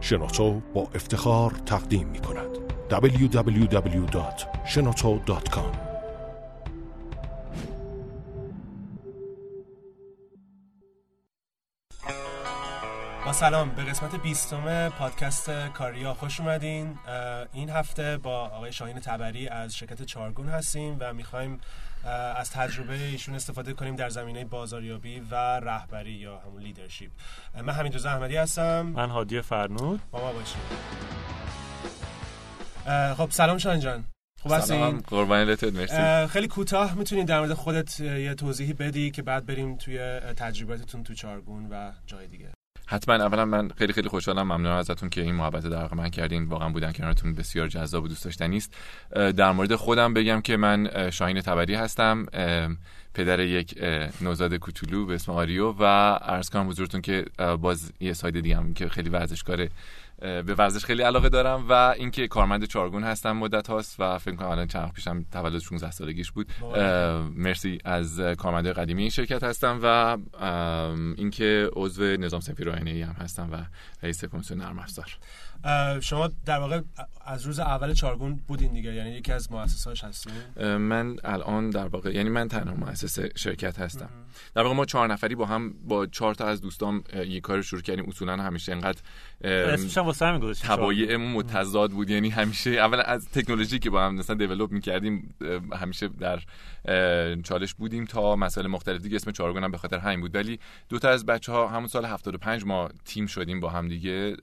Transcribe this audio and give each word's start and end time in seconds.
شنوتو 0.00 0.60
با 0.74 0.88
افتخار 0.94 1.50
تقدیم 1.50 2.08
می 2.08 2.20
کند. 2.20 2.48
www.shenoto.com 2.90 5.88
با 13.26 13.32
سلام 13.32 13.70
به 13.70 13.84
قسمت 13.84 14.22
بیستم 14.22 14.88
پادکست 14.88 15.50
کاریا 15.50 16.14
خوش 16.14 16.40
اومدین. 16.40 16.98
این 17.52 17.70
هفته 17.70 18.16
با 18.16 18.40
آقای 18.40 18.72
شاهین 18.72 19.00
تبری 19.00 19.48
از 19.48 19.76
شرکت 19.76 20.02
چارگون 20.02 20.48
هستیم 20.48 20.96
و 21.00 21.14
می‌خوایم 21.14 21.60
از 22.36 22.50
تجربه 22.50 22.94
ایشون 22.94 23.34
استفاده 23.34 23.72
کنیم 23.72 23.96
در 23.96 24.08
زمینه 24.08 24.44
بازاریابی 24.44 25.20
و 25.30 25.34
رهبری 25.60 26.12
یا 26.12 26.38
همون 26.38 26.62
لیدرشپ 26.62 27.10
من 27.62 27.72
حمید 27.72 27.94
رضا 27.94 28.10
احمدی 28.10 28.36
هستم. 28.36 28.82
من 28.82 29.10
هادی 29.10 29.40
فرنود. 29.40 30.00
با 30.10 30.20
ما 30.20 30.32
باشیم 30.32 30.60
خب 33.14 33.30
سلام 33.30 33.58
شاهین 33.58 33.80
جان. 33.80 34.04
خوب 34.42 34.52
هستین؟ 34.52 35.00
قربان 35.00 35.44
مرسی. 35.44 36.26
خیلی 36.32 36.48
کوتاه 36.48 36.94
می‌تونید 36.94 37.26
در 37.26 37.38
مورد 37.38 37.52
خودت 37.52 38.00
یه 38.00 38.34
توضیحی 38.34 38.72
بدی 38.72 39.10
که 39.10 39.22
بعد 39.22 39.46
بریم 39.46 39.76
توی 39.76 39.98
تجربتون 40.20 41.02
تو 41.02 41.14
چارگون 41.14 41.68
و 41.70 41.92
جای 42.06 42.26
دیگه. 42.26 42.50
حتما 42.90 43.14
اولا 43.14 43.44
من 43.44 43.68
خیلی 43.78 43.92
خیلی 43.92 44.08
خوشحالم 44.08 44.42
ممنونم 44.42 44.76
ازتون 44.76 45.08
که 45.08 45.20
این 45.20 45.34
محبت 45.34 45.66
در 45.66 45.94
من 45.94 46.08
کردین. 46.08 46.44
واقعا 46.44 46.68
بودن 46.68 46.92
کنارتون 46.92 47.34
بسیار 47.34 47.68
جذاب 47.68 48.04
و 48.04 48.08
دوست 48.08 48.24
داشتنی 48.24 48.56
است. 48.56 48.74
در 49.10 49.52
مورد 49.52 49.74
خودم 49.74 50.14
بگم 50.14 50.40
که 50.40 50.56
من 50.56 51.10
شاهین 51.10 51.40
تبری 51.40 51.74
هستم. 51.74 52.26
پدر 53.14 53.40
یک 53.40 53.78
نوزاد 54.20 54.54
کوچولو 54.54 55.06
به 55.06 55.14
اسم 55.14 55.32
آریو 55.32 55.74
و 55.78 55.84
عرض 56.14 56.50
کنم 56.50 56.68
حضورتون 56.68 57.00
که 57.00 57.24
باز 57.60 57.92
یه 58.00 58.12
ساید 58.12 58.40
دیگه 58.40 58.56
هم 58.56 58.74
که 58.74 58.88
خیلی 58.88 59.10
ورزشکار 59.10 59.68
به 60.20 60.54
ورزش 60.54 60.84
خیلی 60.84 61.02
علاقه 61.02 61.28
دارم 61.28 61.66
و 61.68 61.72
اینکه 61.72 62.28
کارمند 62.28 62.64
چارگون 62.64 63.04
هستم 63.04 63.32
مدت 63.32 63.70
هاست 63.70 63.96
و 64.00 64.18
فکر 64.18 64.34
کنم 64.34 64.48
الان 64.48 64.66
چند 64.66 64.92
پیشم 64.92 65.24
تولد 65.32 65.58
16 65.58 65.90
سالگیش 65.90 66.32
بود. 66.32 66.46
مرسی 67.36 67.78
از 67.84 68.20
کارمند 68.20 68.66
قدیمی 68.66 69.02
این 69.02 69.10
شرکت 69.10 69.44
هستم 69.44 69.80
و 69.82 70.18
اینکه 71.16 71.70
عضو 71.72 72.02
نظام 72.04 72.40
سفیر 72.40 72.68
هم 72.68 73.16
هستم 73.18 73.48
و 73.52 73.56
رئیس 74.02 74.24
کمیسیون 74.24 74.60
نرم 74.60 74.78
افزار. 74.78 75.18
شما 76.00 76.30
در 76.46 76.58
واقع 76.58 76.80
از 77.26 77.46
روز 77.46 77.58
اول 77.58 77.94
چارگون 77.94 78.40
بودین 78.48 78.72
دیگه 78.72 78.94
یعنی 78.94 79.10
یکی 79.10 79.32
از 79.32 79.52
مؤسساش 79.52 80.04
هستین؟ 80.04 80.32
من 80.76 81.16
الان 81.24 81.70
در 81.70 81.86
واقع 81.88 82.14
یعنی 82.14 82.30
من 82.30 82.48
تنها 82.48 82.74
مؤسس 82.74 83.18
شرکت 83.36 83.78
هستم. 83.78 84.08
در 84.54 84.62
واقع 84.62 84.74
ما 84.74 84.84
چهار 84.84 85.12
نفری 85.12 85.34
با 85.34 85.46
هم 85.46 85.74
با 85.88 86.06
چهار 86.06 86.34
تا 86.34 86.46
از 86.46 86.60
دوستام 86.60 87.04
یک 87.14 87.42
کار 87.42 87.62
شروع 87.62 87.82
کردیم. 87.82 88.08
اصولا 88.08 88.36
همیشه 88.36 88.72
انقدر 88.72 89.00
اسمش 89.40 89.98
هم 89.98 90.04
واسه 90.04 90.26
همین 90.26 90.40
گذاشتیم 90.40 91.16
متضاد 91.16 91.90
بود. 91.90 92.10
یعنی 92.10 92.30
همیشه 92.30 92.70
اول 92.70 93.02
از 93.04 93.28
تکنولوژی 93.28 93.78
که 93.78 93.90
با 93.90 94.02
هم 94.02 94.14
مثلا 94.14 94.36
دیولپ 94.36 94.72
می‌کردیم 94.72 95.34
همیشه 95.80 96.08
در 96.08 96.40
چالش 97.44 97.74
بودیم 97.74 98.04
تا 98.04 98.36
مسائل 98.36 98.66
مختلف 98.66 99.02
دیگه 99.02 99.16
اسم 99.16 99.30
چارگون 99.30 99.64
هم 99.64 99.70
به 99.70 99.78
خاطر 99.78 99.98
همین 99.98 100.20
بود. 100.20 100.34
ولی 100.34 100.58
دو 100.88 100.98
تا 100.98 101.08
از 101.08 101.26
بچه 101.26 101.52
ها 101.52 101.68
همون 101.68 101.88
سال 101.88 102.04
75 102.04 102.64
ما 102.64 102.88
تیم 103.04 103.26
شدیم 103.26 103.60
با 103.60 103.68
هم 103.68 103.88
دیگه. 103.88 104.36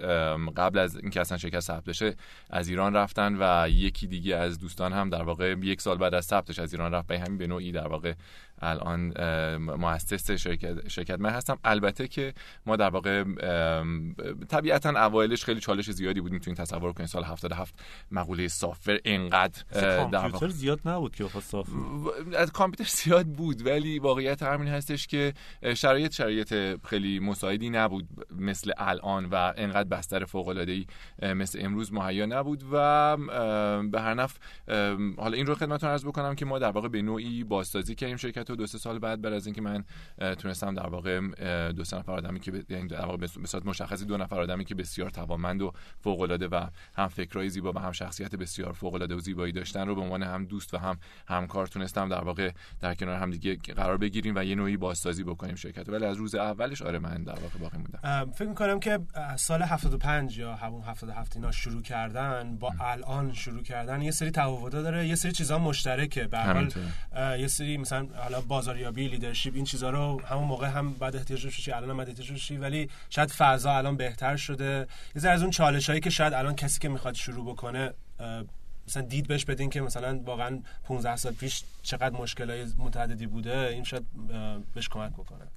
قبل 0.57 0.79
از 0.79 0.95
اینکه 0.97 1.21
اصلا 1.21 1.37
شرکت 1.37 1.59
ثبت 1.59 1.83
بشه 1.83 2.15
از 2.49 2.69
ایران 2.69 2.93
رفتن 2.95 3.37
و 3.39 3.69
یکی 3.69 4.07
دیگه 4.07 4.35
از 4.35 4.59
دوستان 4.59 4.93
هم 4.93 5.09
در 5.09 5.23
واقع 5.23 5.55
یک 5.63 5.81
سال 5.81 5.97
بعد 5.97 6.13
از 6.13 6.25
ثبتش 6.25 6.59
از 6.59 6.73
ایران 6.73 6.91
رفت. 6.91 7.07
به 7.07 7.19
همین 7.19 7.37
به 7.37 7.47
نوعی 7.47 7.71
در 7.71 7.87
واقع 7.87 8.13
الان 8.65 9.13
مؤسس 9.57 10.31
شرکت 10.31 10.87
شرکت 10.87 11.19
من 11.19 11.29
هستم. 11.29 11.57
البته 11.63 12.07
که 12.07 12.33
ما 12.65 12.75
در 12.75 12.89
واقع 12.89 13.23
طبیعتا 14.49 14.89
اوایلش 14.89 15.45
خیلی 15.45 15.59
چالش 15.59 15.91
زیادی 15.91 16.21
بودیم 16.21 16.39
تو 16.39 16.49
این 16.49 16.55
تصور 16.55 16.93
کنید 16.93 17.09
سال 17.09 17.23
77 17.23 17.75
مقوله 18.11 18.47
سافر 18.47 18.99
انقدر 19.05 19.63
در 20.11 20.27
واقع 20.27 20.47
زیاد 20.47 20.79
نبود 20.85 21.15
که 21.15 21.27
سافر 21.27 21.71
از 22.37 22.51
کامپیوتر 22.51 22.91
زیاد 22.91 23.25
بود 23.25 23.67
ولی 23.67 23.99
واقعیت 23.99 24.43
همین 24.43 24.67
هستش 24.67 25.07
که 25.07 25.33
شرایط 25.75 26.11
شرایط 26.11 26.53
خیلی 26.85 27.19
مساعدی 27.19 27.69
نبود 27.69 28.07
مثل 28.31 28.71
الان 28.77 29.25
و 29.25 29.53
انقدر 29.57 29.89
بستر 29.89 30.25
فوق 30.25 30.47
العاده 30.47 30.71
ای 30.71 30.85
مثل 31.33 31.59
امروز 31.61 31.93
مهیا 31.93 32.25
نبود 32.25 32.63
و 32.71 33.17
به 33.91 34.01
هر 34.01 34.13
نفع 34.13 34.39
حالا 35.17 35.37
این 35.37 35.45
رو 35.45 35.55
خدمتتون 35.55 35.89
عرض 35.89 36.05
بکنم 36.05 36.35
که 36.35 36.45
ما 36.45 36.59
در 36.59 36.71
واقع 36.71 36.87
به 36.87 37.01
نوعی 37.01 37.43
بازسازی 37.43 37.95
کردیم 37.95 38.17
شرکت 38.17 38.54
رو 38.55 38.61
دو 38.61 38.67
سه 38.67 38.77
سال 38.77 38.99
بعد 38.99 39.21
بعد 39.21 39.33
از 39.33 39.45
اینکه 39.45 39.61
من 39.61 39.83
تونستم 40.37 40.73
در 40.73 40.87
واقع 40.87 41.21
دو 41.71 41.83
سه 41.83 41.97
نفر 41.97 42.11
آدمی 42.11 42.39
که 42.39 42.63
یعنی 42.69 42.87
در 42.87 43.05
واقع 43.05 43.17
به 43.17 43.27
صورت 43.27 43.65
مشخصی 43.65 44.05
دو 44.05 44.17
نفر 44.17 44.41
آدمی 44.41 44.65
که 44.65 44.75
بسیار 44.75 45.09
توانمند 45.09 45.61
و 45.61 45.71
فوق 45.99 46.21
العاده 46.21 46.47
و 46.47 46.67
هم 46.95 47.07
فکرای 47.07 47.49
زیبا 47.49 47.71
و 47.71 47.79
هم 47.79 47.91
شخصیت 47.91 48.35
بسیار 48.35 48.73
فوق 48.73 48.93
العاده 48.93 49.15
و 49.15 49.19
زیبایی 49.19 49.53
داشتن 49.53 49.87
رو 49.87 49.95
به 49.95 50.01
عنوان 50.01 50.23
هم 50.23 50.45
دوست 50.45 50.73
و 50.73 50.77
هم 50.77 50.97
همکار 51.27 51.67
تونستم 51.67 52.09
در 52.09 52.23
واقع 52.23 52.51
در 52.81 52.95
کنار 52.95 53.15
هم 53.15 53.31
دیگه 53.31 53.55
قرار 53.55 53.97
بگیریم 53.97 54.35
و 54.35 54.43
یه 54.43 54.55
نوعی 54.55 54.77
بازسازی 54.77 55.23
بکنیم 55.23 55.55
شرکت 55.55 55.89
ولی 55.89 56.05
از 56.05 56.17
روز 56.17 56.35
اولش 56.35 56.81
آره 56.81 56.99
من 56.99 57.23
در 57.23 57.39
واقع 57.39 57.59
باقی 57.59 57.77
موندم. 57.77 58.31
فکر 58.31 58.47
می‌کنم 58.47 58.79
که 58.79 58.99
سال 59.35 59.61
75 59.61 60.37
یا 60.37 60.55
همون 60.55 60.81
77 60.81 61.35
اینا 61.35 61.51
شروع 61.51 61.81
کردن 61.81 62.57
با 62.57 62.73
الان 62.79 63.33
شروع 63.33 63.63
کردن 63.63 64.01
یه 64.01 64.11
سری 64.11 64.31
تفاوت‌ها 64.31 64.81
داره 64.81 65.07
یه 65.07 65.15
سری 65.15 65.31
چیزا 65.31 65.59
مشترکه. 65.59 66.27
به 66.27 66.39
حال 66.39 66.71
یه 67.39 67.47
سری 67.47 67.77
مثلا 67.77 68.07
حالا 68.15 68.34
بازاریابی 68.41 69.07
لیدرشپ 69.07 69.51
این 69.55 69.65
چیزها 69.65 69.89
رو 69.89 70.21
همون 70.21 70.43
موقع 70.43 70.67
هم 70.67 70.93
بعد 70.93 71.15
احتیاج 71.15 71.43
داشتی 71.43 71.71
الان 71.71 71.89
هم 71.89 71.97
بعد 71.97 72.09
احتیاج 72.09 72.51
ولی 72.51 72.89
شاید 73.09 73.31
فضا 73.31 73.71
الان 73.71 73.97
بهتر 73.97 74.35
شده. 74.35 74.87
یه 75.15 75.29
از 75.29 75.41
اون 75.41 75.51
چالش 75.51 75.89
هایی 75.89 76.01
که 76.01 76.09
شاید 76.09 76.33
الان 76.33 76.55
کسی 76.55 76.79
که 76.79 76.89
می‌خواد 76.89 77.13
شروع 77.13 77.45
بکنه 77.45 77.93
مثلا 78.87 79.03
دید 79.03 79.27
بهش 79.27 79.45
بدین 79.45 79.69
که 79.69 79.81
مثلا 79.81 80.21
واقعا 80.25 80.59
15 80.83 81.15
سال 81.15 81.33
پیش 81.33 81.63
چقدر 81.83 82.15
مشکلات 82.15 82.67
متعددی 82.77 83.27
بوده 83.27 83.57
این 83.57 83.83
شاید 83.83 84.03
بهش 84.75 84.89
کمک 84.89 85.11
بکنه. 85.13 85.47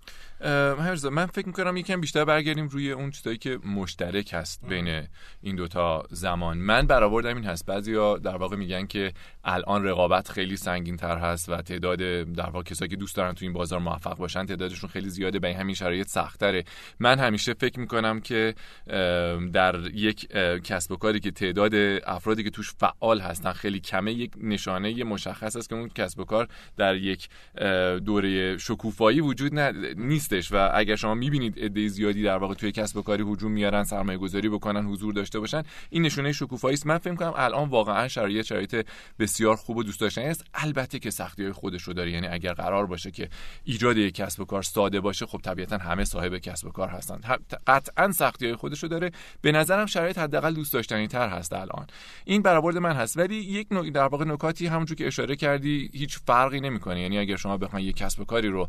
من 1.10 1.26
فکر 1.26 1.46
می‌کنم 1.46 1.76
یکم 1.76 2.00
بیشتر 2.00 2.24
برگردیم 2.24 2.68
روی 2.68 2.92
اون 2.92 3.10
چیزایی 3.10 3.38
که 3.38 3.58
مشترک 3.64 4.30
هست 4.32 4.66
بین 4.68 5.06
این 5.42 5.56
دوتا 5.56 6.02
زمان. 6.10 6.58
من 6.58 6.86
برآوردم 6.86 7.36
این 7.36 7.44
هست 7.44 7.66
بعضیا 7.66 8.18
در 8.18 8.36
واقع 8.36 8.56
میگن 8.56 8.86
که 8.86 9.12
الان 9.44 9.84
رقابت 9.84 10.28
خیلی 10.28 10.56
سنگین 10.56 10.96
تر 10.96 11.18
هست 11.18 11.48
و 11.48 11.62
تعداد 11.62 11.98
در 12.22 12.50
واقع 12.50 12.62
کسایی 12.62 12.88
که 12.88 12.96
دوست 12.96 13.16
دارن 13.16 13.32
تو 13.32 13.44
این 13.44 13.52
بازار 13.52 13.78
موفق 13.78 14.16
باشن 14.16 14.46
تعدادشون 14.46 14.90
خیلی 14.90 15.10
زیاده 15.10 15.38
به 15.38 15.54
همین 15.54 15.74
شرایط 15.74 16.06
سختره 16.06 16.64
من 17.00 17.18
همیشه 17.18 17.54
فکر 17.54 17.80
می‌کنم 17.80 18.20
که 18.20 18.54
در 19.52 19.80
یک 19.94 20.28
کسب 20.64 20.92
و 20.92 20.96
کاری 20.96 21.20
که 21.20 21.30
تعداد 21.30 21.74
افرادی 22.06 22.44
که 22.44 22.50
توش 22.50 22.72
فعال 22.72 23.17
هستن. 23.20 23.52
خیلی 23.52 23.80
کمه. 23.80 24.12
یک 24.12 24.32
نشانه 24.36 25.04
مشخص 25.04 25.56
است 25.56 25.68
که 25.68 25.74
اون 25.74 25.88
کسب 25.88 26.20
و 26.20 26.24
کار 26.24 26.48
در 26.76 26.96
یک 26.96 27.28
دوره 28.04 28.58
شکوفایی 28.58 29.20
وجود 29.20 29.58
نیست 29.98 30.32
و 30.50 30.70
اگر 30.74 30.96
شما 30.96 31.14
می‌بینید 31.14 31.58
عده 31.58 31.88
زیادی 31.88 32.22
در 32.22 32.36
واقع 32.36 32.54
توی 32.54 32.72
کسب 32.72 32.96
و 32.96 33.02
کاری 33.02 33.22
هجوم 33.22 33.52
میارن 33.52 33.84
سرمایه 33.84 34.18
گذاری 34.18 34.48
بکنن 34.48 34.86
حضور 34.86 35.14
داشته 35.14 35.40
باشن 35.40 35.62
این 35.90 36.02
نشونه 36.02 36.32
شکوفایی 36.32 36.74
است. 36.74 36.86
من 36.86 36.98
فکر 36.98 37.14
کنم 37.14 37.32
الان 37.36 37.68
واقعا 37.68 38.08
شرایط 38.08 38.44
شرایط 38.44 38.86
بسیار 39.18 39.56
خوب 39.56 39.76
و 39.76 39.82
دوست 39.82 40.00
داشتنی 40.00 40.24
است. 40.24 40.44
البته 40.54 40.98
که 40.98 41.10
سختی 41.10 41.42
های 41.42 41.52
خودش 41.52 41.82
رو 41.82 41.92
داره. 41.92 42.10
یعنی 42.10 42.26
اگر 42.26 42.52
قرار 42.52 42.86
باشه 42.86 43.10
که 43.10 43.28
ایجاد 43.64 43.96
یک 43.96 44.14
کسب 44.14 44.40
و 44.40 44.44
کار 44.44 44.62
ساده 44.62 45.00
باشه 45.00 45.26
خب 45.26 45.38
طبیعتا 45.38 45.76
همه 45.78 46.04
صاحب 46.04 46.38
کسب 46.38 46.66
و 46.66 46.70
کار 46.70 46.88
هستن. 46.88 47.20
قطعا 47.66 48.12
سختی 48.12 48.46
های 48.46 48.54
خودش 48.54 48.82
رو 48.82 48.88
داره. 48.88 49.10
به 49.40 49.52
نظرم 49.52 49.86
شرایط 49.86 50.18
حداقل 50.18 50.54
دوست 50.54 50.72
داشتنی 50.72 51.06
تر 51.06 51.28
هست 51.28 51.52
الان. 51.52 51.86
این 52.24 52.42
برآورد 52.42 52.78
من 52.78 52.92
هست. 52.92 53.07
ولی 53.16 53.36
یک 53.36 53.66
نوع 53.70 53.90
در 53.90 54.06
واقع 54.06 54.24
نکاتی 54.24 54.66
همونجور 54.66 54.96
که 54.96 55.06
اشاره 55.06 55.36
کردی 55.36 55.90
هیچ 55.92 56.18
فرقی 56.26 56.60
نمی‌کنه. 56.60 57.00
یعنی 57.00 57.18
اگر 57.18 57.36
شما 57.36 57.56
بخواید 57.56 57.86
یک 57.86 57.96
کسب 57.96 58.20
و 58.20 58.24
کاری 58.24 58.48
رو 58.48 58.68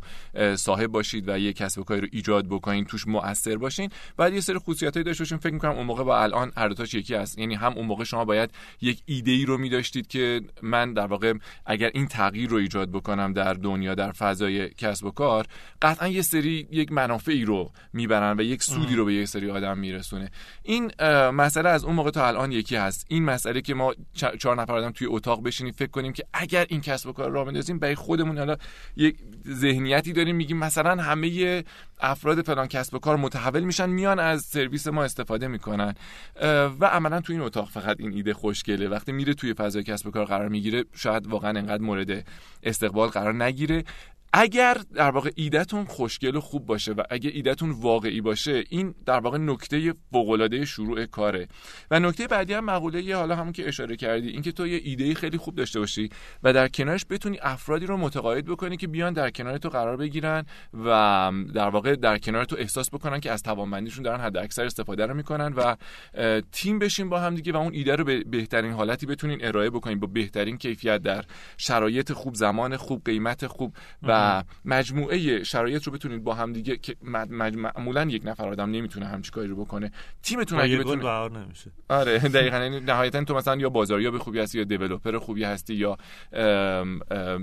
صاحب 0.56 0.86
باشید 0.86 1.28
و 1.28 1.38
یک 1.38 1.56
کسب 1.56 1.78
و 1.78 1.84
کاری 1.84 2.00
رو 2.00 2.08
ایجاد 2.12 2.46
بکنین 2.46 2.84
توش 2.84 3.08
مؤثر 3.08 3.56
باشین. 3.56 3.90
بعد 4.16 4.34
یه 4.34 4.40
سری 4.40 4.58
خصوصیتایی 4.58 5.04
داشته 5.04 5.24
باشین. 5.24 5.38
فکر 5.38 5.52
می‌کنم 5.52 5.72
اون 5.72 5.86
موقع 5.86 6.04
با 6.04 6.22
الان 6.22 6.52
هر 6.56 6.68
دوتاش 6.68 6.94
یکی 6.94 7.14
است. 7.14 7.38
یعنی 7.38 7.54
هم 7.54 7.72
اون 7.72 7.86
موقع 7.86 8.04
شما 8.04 8.24
باید 8.24 8.50
یک 8.80 9.02
ایده 9.06 9.30
ای 9.30 9.44
رو 9.44 9.58
می‌داشتید 9.58 10.06
که 10.06 10.40
من 10.62 10.94
در 10.94 11.06
واقع 11.06 11.34
اگر 11.66 11.90
این 11.94 12.06
تغییر 12.06 12.50
رو 12.50 12.56
ایجاد 12.56 12.90
بکنم 12.90 13.32
در 13.32 13.54
دنیا 13.54 13.94
در 13.94 14.12
فضای 14.12 14.68
کسب 14.68 15.06
و 15.06 15.10
کار 15.10 15.46
قطعا 15.82 16.08
یه 16.08 16.22
سری 16.22 16.68
یک 16.70 16.92
منافعی 16.92 17.44
رو 17.44 17.72
می‌برن 17.92 18.40
و 18.40 18.42
یک 18.42 18.62
سودی 18.62 18.94
رو 18.94 19.04
به 19.04 19.14
یک 19.14 19.28
سری 19.28 19.50
آدم 19.50 19.78
میرسونه. 19.78 20.30
این 20.62 20.92
مسئله 21.30 21.68
از 21.68 21.84
اون 21.84 21.94
موقع 21.94 22.10
تا 22.10 22.26
الان 22.26 22.52
یکی 22.52 22.76
هست. 22.76 23.06
این 23.08 23.24
مسئله 23.24 23.60
که 23.60 23.74
ما 23.74 23.94
چهار 24.36 24.62
نفر 24.62 24.72
آدم 24.72 24.90
توی 24.90 25.06
اتاق 25.06 25.42
بشینیم 25.42 25.72
فکر 25.72 25.90
کنیم 25.90 26.12
که 26.12 26.24
اگر 26.32 26.66
این 26.68 26.80
کسب 26.80 27.08
و 27.08 27.12
کار 27.12 27.30
را 27.30 27.44
بندازیم 27.44 27.78
برای 27.78 27.94
خودمون 27.94 28.38
حالا 28.38 28.56
یک 28.96 29.16
ذهنیتی 29.48 30.12
داریم 30.12 30.36
میگیم 30.36 30.56
مثلا 30.56 31.02
همه 31.02 31.64
افراد 32.00 32.42
فلان 32.42 32.66
کسب 32.66 32.94
و 32.94 32.98
کار 32.98 33.16
متحول 33.16 33.60
میشن 33.60 33.90
میان 33.90 34.18
از 34.18 34.42
سرویس 34.42 34.86
ما 34.86 35.04
استفاده 35.04 35.48
می‌کنن. 35.48 35.94
و 36.80 36.84
عملا 36.86 37.20
تو 37.20 37.32
این 37.32 37.42
اتاق 37.42 37.68
فقط 37.68 37.96
این 38.00 38.12
ایده 38.12 38.34
خوشگله. 38.34 38.88
وقتی 38.88 39.12
میره 39.12 39.34
توی 39.34 39.54
فضای 39.54 39.82
کسب 39.82 40.06
و 40.06 40.10
کار 40.10 40.24
قرار 40.24 40.48
می‌گیره 40.48 40.84
شاید 40.94 41.26
واقعا 41.26 41.58
انقدر 41.58 41.82
مورد 41.82 42.26
استقبال 42.62 43.08
قرار 43.08 43.44
نگیره. 43.44 43.84
اگر 44.32 44.76
در 44.94 45.10
واقع 45.10 45.30
ایدهتون 45.34 45.84
خوشگل 45.84 46.36
و 46.36 46.40
خوب 46.40 46.66
باشه 46.66 46.92
و 46.92 47.02
اگر 47.10 47.30
ایدهتون 47.34 47.70
واقعی 47.70 48.20
باشه 48.20 48.64
این 48.68 48.94
در 49.06 49.20
واقع 49.20 49.38
نکته 49.38 49.94
فوق 50.12 50.64
شروع 50.64 51.06
کاره. 51.06 51.48
و 51.90 52.00
نکته 52.00 52.26
بعدی 52.26 52.54
هم 52.54 52.64
مقوله 52.64 53.16
حالا 53.16 53.36
همون 53.36 53.52
که 53.52 53.68
اشاره 53.68 53.96
کردی 53.96 54.28
اینکه 54.28 54.52
تو 54.52 54.66
یه 54.66 54.80
ایده 54.84 55.14
خیلی 55.14 55.38
خوب 55.38 55.54
داشته 55.54 55.80
باشی 55.80 56.08
و 56.42 56.52
در 56.52 56.68
کنارش 56.68 57.06
بتونی 57.10 57.38
افرادی 57.42 57.86
رو 57.86 57.96
متقاعد 57.96 58.44
بکنی 58.44 58.76
که 58.76 58.86
بیان 58.86 59.12
در 59.12 59.30
کنار 59.30 59.58
تو 59.58 59.68
قرار 59.68 59.96
بگیرن 59.96 60.44
و 60.84 60.88
در 61.54 61.68
واقع 61.68 61.96
در 61.96 62.18
کنار 62.18 62.44
تو 62.44 62.56
احساس 62.58 62.90
بکنن 62.90 63.20
که 63.20 63.30
از 63.30 63.42
توانمندیشون 63.42 64.02
دارن 64.02 64.20
حد 64.20 64.36
اکثر 64.36 64.64
استفاده 64.64 65.06
رو 65.06 65.14
می‌کنن 65.14 65.52
و 65.52 65.76
تیم 66.52 66.78
بشین 66.78 67.08
با 67.08 67.20
هم 67.20 67.34
دیگه 67.34 67.52
و 67.52 67.56
اون 67.56 67.72
ایده 67.74 67.96
رو 67.96 68.04
به 68.04 68.24
بهترین 68.24 68.72
حالتی 68.72 69.06
بتونین 69.06 69.44
ارائه 69.44 69.70
بکنین 69.70 70.00
با 70.00 70.06
بهترین 70.06 70.56
کیفیت 70.56 71.02
در 71.02 71.24
شرایط 71.56 72.12
خوب 72.12 72.34
زمان 72.34 72.76
خوب 72.76 73.04
قیمت 73.04 73.46
خوب 73.46 73.74
و 74.02 74.19
مجموعه 74.64 75.44
شرایط 75.44 75.82
رو 75.82 75.92
بتونید 75.92 76.24
با 76.24 76.34
هم 76.34 76.52
دیگه 76.52 76.76
که 76.76 76.96
معمولا 77.02 78.04
یک 78.04 78.22
نفر 78.24 78.48
آدم 78.48 78.70
نمی‌تونه 78.70 79.06
همچین 79.06 79.30
کاری 79.30 79.48
رو 79.48 79.56
بکنه. 79.56 79.90
تیمتون 80.22 80.60
اگه 80.60 80.78
بتونه 80.78 81.28
نمیشه. 81.28 81.70
آره 81.88 82.18
دقیقاً. 82.36 82.56
یعنی 82.56 82.80
نهایتا 82.80 83.24
تو 83.24 83.34
مثلا 83.34 83.56
یا 83.56 83.68
بازاریاب 83.68 84.18
خوبی 84.18 84.38
هستی 84.38 84.58
یا 84.58 84.64
developer 84.64 85.18
خوبی 85.18 85.44
هستی 85.44 85.74
یا 85.74 85.96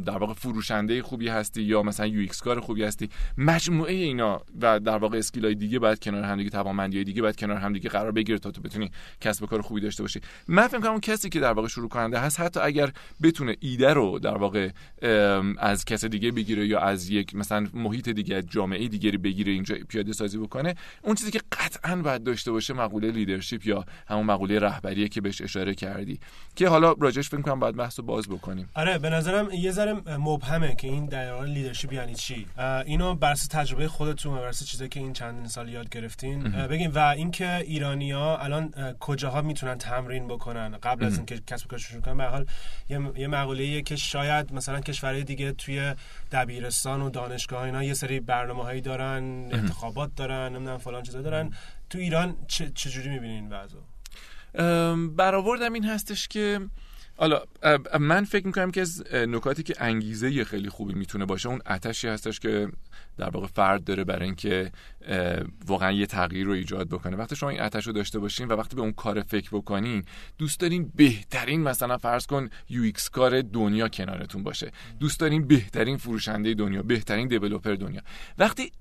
در 0.06 0.18
واقع 0.18 0.34
فروشنده 0.34 1.02
خوبی 1.02 1.28
هستی 1.28 1.62
یا 1.62 1.84
مثلا 1.84 2.08
UX 2.08 2.42
کار 2.42 2.60
خوبی 2.60 2.84
هستی. 2.84 3.10
مجموعه 3.38 3.94
اینا 3.94 4.42
و 4.62 4.80
در 4.80 4.98
واقع 4.98 5.18
skill 5.18 5.49
ای 5.49 5.56
دیگه 5.56 5.80
باید 5.80 6.00
کنار 6.00 6.24
هم 6.24 6.38
دیگه 6.38 6.50
توانمندی 6.50 7.04
دیگه 7.04 7.22
باید 7.22 7.36
کنار 7.36 7.58
هم 7.58 7.74
دیگه 7.74 7.90
قرار 7.90 8.12
بگیره 8.12 8.40
تا 8.40 8.52
تو 8.52 8.62
بتونی 8.62 8.92
کسب 9.22 9.46
کار 9.46 9.62
خوبی 9.62 9.82
داشته 9.82 10.04
باشی. 10.04 10.22
من 10.48 10.68
فکر 10.68 10.80
کنم 10.80 10.92
اون 10.92 11.00
کسی 11.00 11.30
که 11.30 11.40
در 11.40 11.54
واقع 11.54 11.68
شروع 11.68 11.90
کننده 11.90 12.20
هست 12.20 12.40
حتی 12.40 12.60
اگر 12.60 12.92
بتونه 13.24 13.56
ایده 13.60 13.94
رو 13.94 14.20
در 14.20 14.38
واقع 14.38 14.70
از 15.58 15.86
کس 15.86 16.06
دیگه 16.06 16.32
بگیره 16.32 16.67
یا 16.68 16.80
از 16.80 17.10
یک 17.10 17.36
مثلا 17.36 17.68
محیط 17.74 18.10
دیگه 18.10 18.36
از 18.36 18.44
جامعه 18.50 18.88
دیگری 18.88 19.18
بگیره 19.18 19.52
اینجا 19.52 19.76
پیاده 19.90 20.14
سازی 20.14 20.38
بکنه 20.38 20.76
اون 21.02 21.16
چیزی 21.16 21.32
که 21.32 21.40
قطعا 21.52 21.96
باید 21.96 22.24
داشته 22.24 22.52
باشه 22.52 22.74
مقوله 22.74 23.12
leadership 23.12 23.68
یا 23.68 23.86
همون 24.08 24.26
مقوله 24.26 24.60
رهبریه 24.60 25.08
که 25.08 25.22
بهش 25.22 25.42
اشاره 25.42 25.76
کردی. 25.76 26.20
که 26.56 26.68
حالا 26.68 26.92
راجبش 26.92 27.30
فکر 27.30 27.42
کنم 27.42 27.60
باید 27.60 27.76
بحث 27.76 28.00
باز 28.00 28.30
بکنیم. 28.30 28.70
آره 28.74 28.98
به 28.98 29.10
نظرم 29.10 29.50
یه 29.52 29.72
ذره 29.72 29.94
مبهمه 30.18 30.76
که 30.76 30.88
این 30.88 31.06
در 31.06 31.34
واقع 31.34 31.46
leadership 31.46 31.94
یعنی 31.94 32.16
چی. 32.16 32.46
اینو 32.86 33.16
بر 33.16 33.34
تجربه 33.34 33.88
خودتون 33.88 34.38
و 34.38 34.42
بر 34.42 34.52
چیزی 34.52 34.90
که 34.90 35.00
این 35.00 35.14
چند 35.14 35.48
سال 35.48 35.70
یاد 35.70 35.90
گرفتین 35.90 36.44
بگیم 36.44 36.92
و 36.96 37.00
اینکه 37.00 37.56
ایرانیا 37.56 38.38
الان 38.38 38.74
کجاها 39.00 39.42
می‌تونن 39.42 39.78
تمرین 39.78 40.28
بکنن؟ 40.28 40.78
قبل 40.84 41.06
از 41.06 41.18
اینکه 41.18 41.40
کسب 41.48 41.68
کار 41.68 41.80
شروع 41.80 42.02
کنن 42.02 42.18
به 42.18 42.24
حال 42.24 42.46
یه 42.90 43.28
مقوله 43.28 43.82
که 43.82 43.96
شاید 43.96 44.54
مثلا 44.54 44.80
کشورهای 44.80 45.24
دیگه 45.24 45.52
توی 45.52 45.94
دبیرستان 46.58 47.02
و 47.02 47.10
دانشگاه 47.10 47.64
اینا 47.64 47.84
یه 47.84 47.94
سری 47.94 48.20
برنامه‌هایی 48.20 48.82
دارن 48.82 49.24
انتخابات 49.52 50.16
دارن 50.16 50.54
نمی‌دونم 50.54 50.78
فلان 50.78 51.04
چیزا 51.04 51.22
دارن. 51.22 51.54
تو 51.90 51.98
ایران 51.98 52.38
چه 52.48 52.72
چجوری 52.76 53.10
می‌بینین 53.10 53.50
وضعو 53.54 53.82
برآوردم 55.08 55.74
این 55.74 55.86
هستش 55.86 56.28
که 56.28 56.60
حالا 57.20 57.42
من 58.00 58.24
فکر 58.24 58.48
می‌کنم 58.48 58.72
که 58.72 58.82
از 58.82 59.04
نکاتی 59.14 59.64
که 59.64 59.74
انگیزه 59.80 60.44
خیلی 60.44 60.70
خوبی 60.70 60.94
می‌تونه 60.94 61.26
باشه 61.26 61.50
اون 61.50 61.62
اتشی 61.70 62.08
هستش 62.08 62.40
که 62.40 62.68
در 63.18 63.30
واقع 63.30 63.48
فرد 63.48 63.84
داره 63.84 64.04
برای 64.04 64.26
اینکه 64.26 64.72
واقعا 65.66 65.92
یه 65.92 66.06
تغییر 66.06 66.46
رو 66.46 66.52
ایجاد 66.52 66.88
بکنه. 66.88 67.18
وقتی 67.18 67.36
شما 67.36 67.50
این 67.50 67.62
اتش 67.62 67.88
رو 67.88 67.94
داشته 67.94 68.20
باشین 68.20 68.48
و 68.48 68.54
وقتی 68.54 68.76
به 68.76 68.82
اون 68.82 68.92
کار 68.92 69.22
فکر 69.22 69.50
بکنین 69.52 70.04
دوست 70.38 70.60
دارین 70.60 70.92
بهترین 70.96 71.64
مثلا 71.64 71.98
فرض 71.98 72.26
کن 72.26 72.50
UX 72.70 73.10
کار 73.10 73.42
دنیا 73.42 73.90
کنارتون 73.90 74.44
باشه. 74.44 74.72
دوست 75.00 75.20
دارین 75.20 75.48
بهترین 75.48 75.98
فروشنده 75.98 76.54
دنیا 76.54 76.82
بهترین 76.82 77.28
developer 77.28 77.76
دنیا. 77.76 78.02
وقتی 78.38 78.72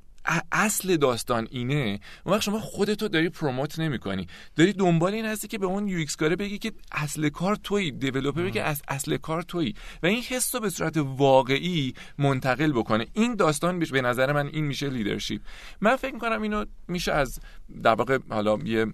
اصل 0.52 0.96
داستان 0.96 1.48
اینه 1.50 2.00
اون 2.24 2.34
وقت 2.34 2.42
شما 2.42 2.60
خودتو 2.60 3.08
داری 3.08 3.28
promote 3.28 3.78
نمی‌کنی. 3.78 4.26
داری 4.56 4.72
دنبال 4.72 5.14
این 5.14 5.26
هستی 5.26 5.48
که 5.48 5.58
به 5.58 5.66
اون 5.66 5.88
UX 5.88 6.16
کاره 6.16 6.36
بگی 6.36 6.58
که 6.58 6.72
اصل 6.92 7.28
کار 7.28 7.56
تویی 7.56 7.92
developer 7.92 8.50
که 8.50 8.62
از 8.62 8.82
اصل 8.88 9.16
کار 9.16 9.42
تویی. 9.42 9.74
و 10.02 10.06
این 10.06 10.22
حس 10.22 10.54
رو 10.54 10.60
به 10.60 10.70
صورت 10.70 10.96
واقعی 10.96 11.94
منتقل 12.18 12.72
بکنه. 12.72 13.06
این 13.12 13.34
داستان 13.34 13.78
به 13.78 14.00
نظر 14.00 14.32
من 14.32 14.46
این 14.46 14.64
میشه 14.64 14.88
leadership 14.88 15.40
من 15.80 15.96
فکر 15.96 16.14
می‌کنم 16.14 16.42
اینو 16.42 16.64
میشه 16.88 17.12
از 17.12 17.40
در 17.82 17.94
واقع 17.94 18.18
حالا 18.30 18.58
یه 18.64 18.86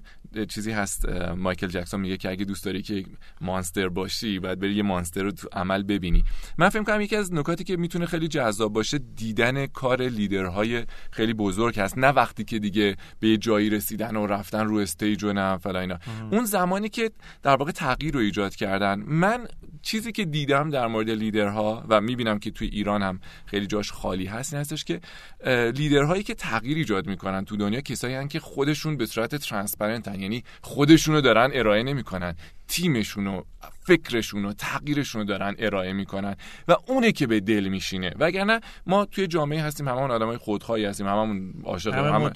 چیزی 0.48 0.70
هست 0.70 1.08
مایکل 1.36 1.66
جکسون 1.66 2.00
میگه 2.00 2.16
که 2.16 2.30
اگه 2.30 2.44
دوست 2.44 2.64
داری 2.64 2.82
که 2.82 3.04
monster 3.40 3.88
باشی 3.88 4.38
باید 4.38 4.60
بری 4.60 4.74
یه 4.74 4.82
monster 4.82 5.22
رو 5.22 5.30
تو 5.30 5.48
عمل 5.52 5.82
ببینی. 5.82 6.24
من 6.58 6.68
فکر 6.68 6.82
کنم 6.82 7.00
یکی 7.00 7.16
از 7.16 7.32
نکاتی 7.34 7.64
که 7.64 7.76
می‌تونه 7.76 8.06
خیلی 8.06 8.28
جذاب 8.28 8.72
باشه 8.72 8.98
دیدن 8.98 9.66
کار 9.66 10.02
لیدرهای 10.02 10.84
خیلی 11.10 11.34
بزرگ 11.34 11.80
هست. 11.80 11.98
نه 11.98 12.08
وقتی 12.08 12.44
که 12.44 12.58
دیگه 12.58 12.96
به 13.20 13.28
یه 13.28 13.36
جایی 13.36 13.70
رسیدن 13.70 14.16
و 14.16 14.26
رفتن 14.26 14.66
رو 14.66 14.76
stage 14.76 15.24
و 15.24 15.32
نه 15.32 15.56
فلان 15.58 15.80
اینا. 15.80 15.98
اون 16.30 16.44
زمانی 16.44 16.88
که 16.88 17.10
در 17.42 17.56
واقع 17.56 17.70
تغییر 17.70 18.14
رو 18.14 18.20
ایجاد 18.20 18.54
کردن 18.54 19.02
من 19.06 19.46
چیزی 19.82 20.12
که 20.12 20.24
دیدم 20.24 20.70
در 20.70 20.86
مورد 20.86 21.10
لیدرها 21.10 21.84
و 21.88 22.00
می‌بینم 22.00 22.38
که 22.38 22.50
توی 22.50 22.68
ایران 22.68 23.02
هم 23.02 23.20
خیلی 23.46 23.66
جاش 23.66 23.92
خالی 23.92 24.26
هست 24.26 24.54
این 24.54 24.60
هستش 24.60 24.84
که 24.84 25.00
لیدرهایی 25.70 26.22
که 26.22 26.34
تغییر 26.34 26.76
ایجاد 26.76 27.06
می‌کنن 27.06 27.44
تو 27.44 27.56
دنیا 27.56 27.80
کسایی 27.80 28.28
که 28.28 28.40
خودشون 28.40 28.96
به 28.96 29.06
صورت 29.06 29.36
transparent 29.36 30.13
ن 30.13 30.20
یعنی 30.22 30.44
خودشونو 30.60 31.20
دارن 31.20 31.50
ارائه 31.54 31.82
نمی‌کنن. 31.82 32.34
تیمشون 32.68 33.26
و 33.26 33.42
فکرشون 33.84 34.44
و 34.44 34.52
تغییرشون 34.52 35.20
رو 35.20 35.26
دارن 35.26 35.54
ارائه 35.58 35.92
می‌کنن 35.92 36.36
و 36.68 36.76
اونه 36.86 37.12
که 37.12 37.26
به 37.26 37.40
دل 37.40 37.68
میشینه. 37.68 38.12
وگرنه 38.18 38.60
ما 38.86 39.04
توی 39.04 39.26
جامعه 39.26 39.62
هستیم 39.62 39.88
همون 39.88 40.10
آدمای 40.10 40.36
خودخواهی 40.36 40.84
هستیم 40.84 41.06
هممون 41.06 41.54
عاشق 41.64 41.94
همه 41.94 42.30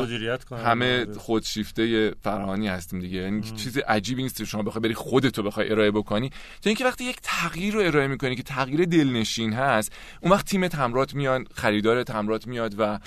مدیریت 0.00 0.52
همه 0.52 1.06
خودشیفته 1.16 2.14
فرهانی 2.22 2.68
هستیم 2.68 3.00
دیگه. 3.00 3.18
یعنی 3.18 3.42
چیز 3.42 3.78
عجیبی 3.78 4.22
نیست 4.22 4.44
شما 4.44 4.62
بخوای 4.62 4.82
بری 4.82 4.94
خودتو 4.94 5.42
بخوای 5.42 5.70
ارائه 5.70 5.90
بکنی. 5.90 6.30
تا 6.30 6.70
اینکه 6.70 6.84
وقتی 6.84 7.04
یک 7.04 7.16
تغییر 7.22 7.74
رو 7.74 7.80
ارائه 7.80 8.06
می‌کنی 8.06 8.36
که 8.36 8.42
تغییر 8.42 8.84
دلنشین 8.84 9.52
هست 9.52 9.92
اون 10.20 10.32
وقت 10.32 10.46
تیمت 10.46 10.74
همرات 10.74 11.14
میان 11.14 11.46
خریدارت 11.54 12.10
همرات 12.10 12.46
میاد 12.46 12.74
و 12.78 12.98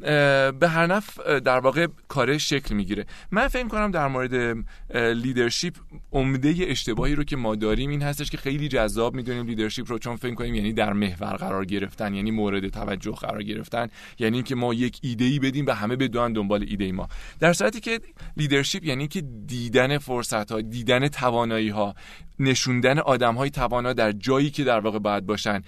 به 0.00 0.68
هر 0.68 0.86
نف 0.86 1.20
در 1.20 1.58
واقع 1.58 1.86
کاره 2.08 2.38
شکل 2.38 2.74
می‌گیره. 2.74 3.06
من 3.30 3.48
فکر 3.48 3.68
کنم 3.68 3.90
در 3.90 4.08
مورد 4.08 4.64
leadership 4.94 5.74
عمده 6.12 6.54
اشتباهی 6.58 7.14
رو 7.14 7.24
که 7.24 7.36
ما 7.36 7.54
داریم 7.54 7.90
این 7.90 8.02
هستش 8.02 8.30
که 8.30 8.36
خیلی 8.36 8.68
جذاب 8.68 9.14
می‌دونیم 9.14 9.46
leadership 9.46 9.84
رو 9.88 9.98
چون 9.98 10.16
فکر 10.16 10.34
کنیم 10.34 10.54
یعنی 10.54 10.72
در 10.72 10.92
محور 10.92 11.36
قرار 11.36 11.64
گرفتن 11.64 12.14
یعنی 12.14 12.30
مورد 12.30 12.68
توجه 12.68 13.12
قرار 13.12 13.42
گرفتن 13.42 13.88
یعنی 14.18 14.42
که 14.42 14.54
ما 14.54 14.74
یک 14.74 14.98
ایده 15.02 15.24
ای 15.24 15.38
بدیم 15.38 15.66
و 15.66 15.70
همه 15.70 15.96
بدوئن 15.96 16.32
دنبال 16.32 16.64
ایده 16.68 16.92
ما. 16.92 17.08
در 17.40 17.52
صورتی 17.52 17.80
که 17.80 18.00
leadership 18.36 18.84
یعنی 18.84 19.08
که 19.08 19.20
دیدن 19.46 19.98
فرصت 19.98 20.52
ها 20.52 20.60
دیدن 20.60 21.08
توانایی 21.08 21.68
ها 21.68 21.94
نشوندن 22.38 22.98
آدم 22.98 23.34
های 23.34 23.50
توانا 23.50 23.92
در 23.92 24.12
جایی 24.12 24.50
که 24.50 24.64
در 24.64 24.80
واقع 24.80 24.98
باید 24.98 25.26
باشن 25.26 25.62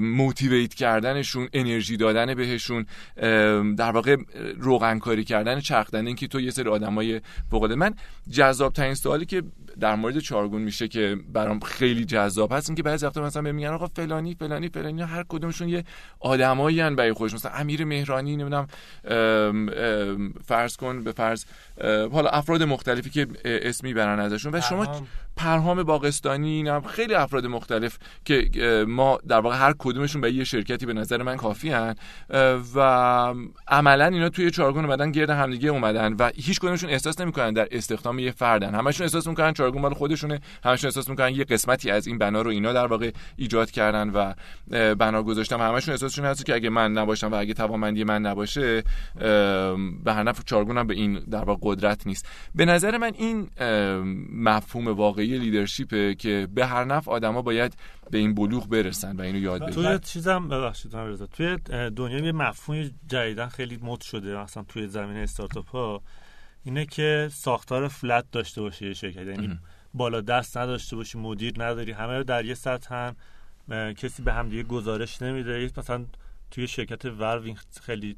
motivate 0.00 0.74
کردنشون 0.74 1.48
انرژی 1.52 1.96
دادن 1.96 2.34
بهشون 2.34 2.86
در 3.76 3.90
واقع 3.90 4.16
روغن 4.58 4.98
کاری 4.98 5.24
کردن 5.24 5.60
چرخدن 5.60 6.06
اینکه 6.06 6.26
تو 6.26 6.40
یه 6.40 6.50
سری 6.50 6.68
آدمای 6.68 7.20
فوق 7.50 7.72
من 7.72 7.94
جذاب 8.30 8.72
ترین 8.72 8.94
سوالی 8.94 9.26
که 9.26 9.42
در 9.80 9.94
مورد 9.94 10.18
چارگون 10.18 10.62
میشه 10.62 10.88
که 10.88 11.16
برام 11.32 11.60
خیلی 11.60 12.04
جذاب 12.04 12.52
هست 12.52 12.70
اینکه 12.70 12.82
بعضی 12.82 13.06
وقتا 13.06 13.22
مثلا 13.22 13.52
میگن 13.52 13.68
آقا 13.68 13.86
فلانی 13.86 14.34
فلانی 14.34 14.68
فلانی 14.68 15.02
هر 15.02 15.24
کدومشون 15.28 15.68
یه 15.68 15.84
آدمایی 16.20 16.80
ان 16.80 16.96
برای 16.96 17.12
خودشون. 17.12 17.36
مثلا 17.36 17.52
امیر 17.52 17.84
مهرانی 17.84 18.36
نمی‌دونم 18.36 18.66
فرض 20.44 20.76
کن 20.76 21.04
به 21.04 21.12
فرض 21.12 21.44
حالا 22.12 22.28
افراد 22.28 22.62
مختلفی 22.62 23.10
که 23.10 23.26
اسمی 23.44 23.94
برن 23.94 24.20
ازشون. 24.20 24.54
و 24.54 24.60
شما 24.60 25.06
پرهام 25.36 25.82
باغستانی 25.82 26.68
هم 26.68 26.82
خیلی 26.82 27.14
افراد 27.14 27.46
مختلف 27.46 27.98
که 28.24 28.50
ما 28.88 29.18
در 29.28 29.40
واقع 29.40 29.56
هر 29.56 29.74
کدومشون 29.78 30.20
به 30.20 30.32
یه 30.32 30.44
شرکتی 30.44 30.86
به 30.86 30.92
نظر 30.92 31.22
من 31.22 31.36
کافی 31.36 31.70
هن 31.70 31.94
و 32.74 32.80
عملا 33.68 34.06
اینا 34.06 34.28
توی 34.28 34.50
چارگون 34.50 34.84
اومدن 34.84 35.12
گرد 35.12 35.30
همدیگه 35.30 35.68
اومدن 35.68 36.12
و 36.12 36.30
هیچ 36.34 36.60
کدومشون 36.60 36.90
احساس 36.90 37.20
نمی‌کنن 37.20 37.52
در 37.52 37.68
استخدام 37.70 38.18
یه 38.18 38.30
فردن. 38.30 38.74
همشون 38.74 39.04
احساس 39.04 39.26
می‌کنن 39.26 39.52
چارگون 39.52 39.82
مال 39.82 39.94
خودشونه 39.94 40.40
همشون 40.64 40.88
احساس 40.88 41.08
می‌کنن 41.08 41.34
یه 41.34 41.44
قسمتی 41.44 41.90
از 41.90 42.06
این 42.06 42.18
بنا 42.18 42.42
رو 42.42 42.50
اینا 42.50 42.72
در 42.72 42.86
واقع 42.86 43.10
ایجاد 43.36 43.70
کردن 43.70 44.10
و 44.10 44.34
بنا 44.94 45.22
گذاشتن. 45.22 45.60
همشون 45.60 45.92
احساسشون 45.92 46.24
هست 46.24 46.46
که 46.46 46.54
اگه 46.54 46.68
من 46.70 46.92
نباشم 46.92 47.32
و 47.32 47.34
اگه 47.34 47.54
توانمندی 47.54 48.04
من 48.04 48.22
نباشه 48.22 48.82
به 50.04 50.12
هر 50.12 50.22
نفع 50.22 50.42
چارگون 50.42 50.78
هم 50.78 50.86
به 50.86 50.94
این 50.94 51.14
در 51.30 51.44
واقع 51.44 51.60
قدرت 51.62 52.06
نیست. 52.06 52.28
به 52.54 52.64
نظر 52.64 52.98
من 52.98 53.12
این 53.18 53.50
مفهوم 54.32 54.94
واقعی 55.22 55.38
لیدرشپه 55.38 56.14
که 56.14 56.48
به 56.54 56.66
هر 56.66 56.84
نفع 56.84 57.10
آدما 57.10 57.42
باید 57.42 57.76
به 58.10 58.18
این 58.18 58.34
بلوغ 58.34 58.68
برسن 58.68 59.16
و 59.16 59.20
اینو 59.20 59.38
یاد 59.38 59.66
بگیرن. 59.66 59.74
توی 59.74 59.98
چیزم 59.98 60.48
ببخشید 60.48 60.92
توی 61.36 61.56
دنیا 61.90 62.18
یه 62.18 62.32
مفهوم 62.32 62.90
جدیدن 63.08 63.46
خیلی 63.46 63.78
مد 63.82 64.00
شده 64.00 64.36
مثلا 64.36 64.62
توی 64.62 64.88
زمینه 64.88 65.20
استارتاپ 65.20 65.68
ها 65.68 66.02
اینه 66.64 66.86
که 66.86 67.28
ساختار 67.32 67.88
فلت 67.88 68.24
داشته 68.32 68.60
باشه 68.60 68.86
یه 68.86 68.94
شرکت. 68.94 69.26
یعنی 69.26 69.58
بالا 69.94 70.20
دست 70.20 70.56
نداشته 70.56 70.96
باشی 70.96 71.18
مدیر 71.18 71.52
نداری 71.58 71.92
همه 71.92 72.18
رو 72.18 72.24
در 72.24 72.44
یه 72.44 72.54
سطح 72.54 72.94
هم 72.94 73.16
کسی 73.92 74.22
به 74.22 74.32
همدیگه 74.32 74.62
گزارش 74.62 75.22
نمیده. 75.22 75.70
مثلا 75.76 76.04
توی 76.50 76.68
شرکت 76.68 77.04
ورو 77.04 77.54
خیلی 77.82 78.16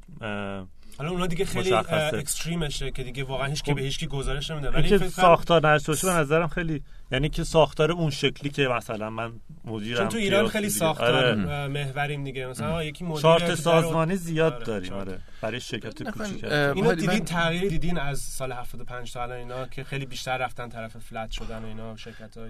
حالا 0.97 1.09
اونا 1.09 1.27
دیگه 1.27 1.45
خیلی 1.45 1.73
اکستریمشه 1.73 2.91
که 2.91 3.03
دیگه 3.03 3.23
واقعا 3.23 3.47
هیچ 3.47 3.63
که 3.63 3.71
خب. 3.71 3.77
به 3.77 3.83
هیچ 3.83 3.99
کی 3.99 4.07
گزارش 4.07 4.51
نمیده. 4.51 4.69
ولی 4.69 5.09
ساختار 5.09 5.73
نشه 5.73 5.93
به 6.03 6.13
نظرم 6.13 6.47
خیلی 6.47 6.81
یعنی 7.11 7.29
که 7.29 7.43
ساختار 7.43 7.91
اون 7.91 8.09
شکلی 8.09 8.49
که 8.49 8.67
مثلا 8.67 9.09
من 9.09 9.31
مدیرم 9.65 9.97
چون 9.97 10.09
تو 10.09 10.17
ایران 10.17 10.47
خیلی 10.47 10.69
ساختار 10.69 11.15
آره. 11.15 11.67
محوریم 11.67 12.23
دیگه. 12.23 12.47
مثلا 12.47 12.83
یکی 12.83 13.05
مدیر 13.05 13.21
چارت 13.21 13.55
سازمانی 13.55 14.15
زیاد 14.15 14.53
آره. 14.53 14.65
داریم 14.65 14.93
آره. 14.93 15.19
برای 15.41 15.59
شرکت 15.59 16.03
کوچیک 16.03 16.43
اینو 16.43 16.95
دیدین 16.95 17.25
تغییر 17.25 17.69
دیدین 17.69 17.97
از 17.97 18.19
سال 18.19 18.51
75 18.51 19.13
تا 19.13 19.23
الان 19.23 19.37
اینا 19.37 19.67
که 19.67 19.83
خیلی 19.83 20.05
بیشتر 20.05 20.37
رفتن 20.37 20.69
طرف 20.69 20.97
فلت 20.97 21.31
شدن 21.31 21.65
اینا 21.65 21.95
شرکت 21.95 22.37
های 22.37 22.49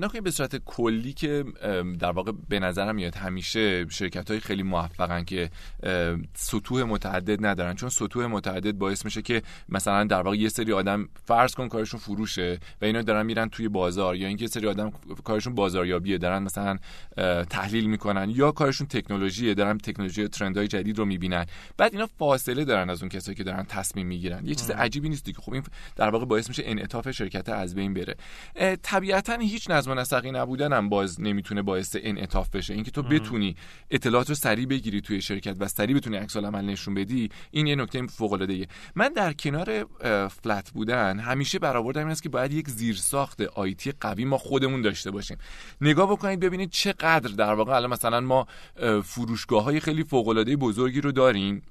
نه 0.00 0.20
به 0.20 0.30
صورت 0.30 0.56
کلی 0.56 1.12
که 1.12 1.44
در 1.98 2.10
واقع 2.10 2.32
به 2.48 2.60
نظرم 2.60 2.94
میاد 2.94 3.14
همیشه 3.14 3.88
شرکت 3.88 4.30
های 4.30 4.40
خیلی 4.40 4.62
موفقن 4.62 5.24
که 5.24 5.50
سطوح 6.34 6.82
متعدد 6.82 7.46
ندارن. 7.46 7.74
چون 7.78 7.88
سطوح 7.88 8.26
متعدد 8.26 8.72
باعث 8.72 9.04
میشه 9.04 9.22
که 9.22 9.42
مثلا 9.68 10.04
در 10.04 10.22
واقع 10.22 10.36
یه 10.36 10.48
سری 10.48 10.72
آدم 10.72 11.08
فرض 11.24 11.54
کن 11.54 11.68
کارشون 11.68 12.00
فروشه 12.00 12.58
و 12.82 12.84
اینا 12.84 13.02
دارن 13.02 13.26
میرن 13.26 13.48
توی 13.48 13.68
بازار 13.68 14.16
یا 14.16 14.28
اینکه 14.28 14.46
سری 14.46 14.66
آدم 14.68 14.92
کارشون 15.24 15.54
بازاریابیه 15.54 16.18
دارن 16.18 16.42
مثلا 16.42 16.78
تحلیل 17.50 17.86
می‌کنن 17.86 18.30
یا 18.30 18.52
کارشون 18.52 18.86
تکنولوژیه 18.86 19.54
دارن 19.54 19.78
تکنولوژی 19.78 20.28
ترندهای 20.28 20.68
جدید 20.68 20.98
رو 20.98 21.04
می‌بینن. 21.04 21.46
بعد 21.76 21.92
اینا 21.92 22.06
فاصله 22.18 22.64
دارن 22.64 22.90
از 22.90 23.02
اون 23.02 23.08
کسایی 23.08 23.36
که 23.36 23.44
دارن 23.44 23.64
تصمیم 23.68 24.06
می‌گیرن. 24.06 24.46
یه 24.46 24.54
چیز 24.54 24.70
عجیبی 24.70 25.08
نیست 25.08 25.24
که 25.24 25.32
خب 25.32 25.52
این 25.52 25.62
در 25.96 26.08
واقع 26.08 26.24
باعث 26.24 26.48
میشه 26.48 26.62
انعطاف 26.66 27.10
شرکت 27.10 27.48
از 27.48 27.74
بین 27.74 27.94
بره. 27.94 28.16
طبیعتا 28.82 29.36
هیچ 29.38 29.70
نظم 29.70 29.90
و 29.90 29.94
نسقی 29.94 30.30
نبودن 30.30 30.72
هم 30.72 30.88
باز 30.88 31.20
نمی‌تونه 31.20 31.62
باعث 31.62 31.96
انعطاف 32.00 32.50
بشه. 32.50 32.74
اینکه 32.74 32.90
تو 32.90 33.02
بتونی 33.02 33.56
اطلاعات 33.90 34.28
رو 34.28 34.34
سریع 34.34 34.66
بگیری 34.66 35.00
توی 35.00 35.22
شرکت 35.22 35.56
و 35.58 35.68
سریع 35.68 35.96
بتونی 35.96 36.16
عکس 36.16 36.36
عمل 36.36 36.64
نشون 36.64 36.94
بدی 36.94 37.28
این 37.50 37.67
یه 37.68 37.76
نکته 37.76 38.06
فوق 38.06 38.32
العاده 38.32 38.66
من 38.94 39.08
در 39.08 39.32
کنار 39.32 39.86
فلت 40.28 40.70
بودن 40.70 41.18
همیشه 41.18 41.58
برآوردم 41.58 42.00
این 42.00 42.10
است 42.10 42.22
که 42.22 42.28
باید 42.28 42.52
یک 42.52 42.68
زیرساخت 42.68 43.40
آیتی 43.40 43.92
قوی 44.00 44.24
ما 44.24 44.38
خودمون 44.38 44.82
داشته 44.82 45.10
باشیم. 45.10 45.36
نگاه 45.80 46.10
بکنید 46.10 46.40
ببینید 46.40 46.70
چقدر 46.70 47.18
در 47.18 47.54
واقع 47.54 47.72
الان 47.72 47.90
مثلا 47.90 48.20
ما 48.20 48.46
فروشگاه 49.04 49.64
های 49.64 49.80
خیلی 49.80 50.04
فوق 50.04 50.28
العاده 50.28 50.56
بزرگی 50.56 51.00
رو 51.00 51.12
داریم. 51.12 51.62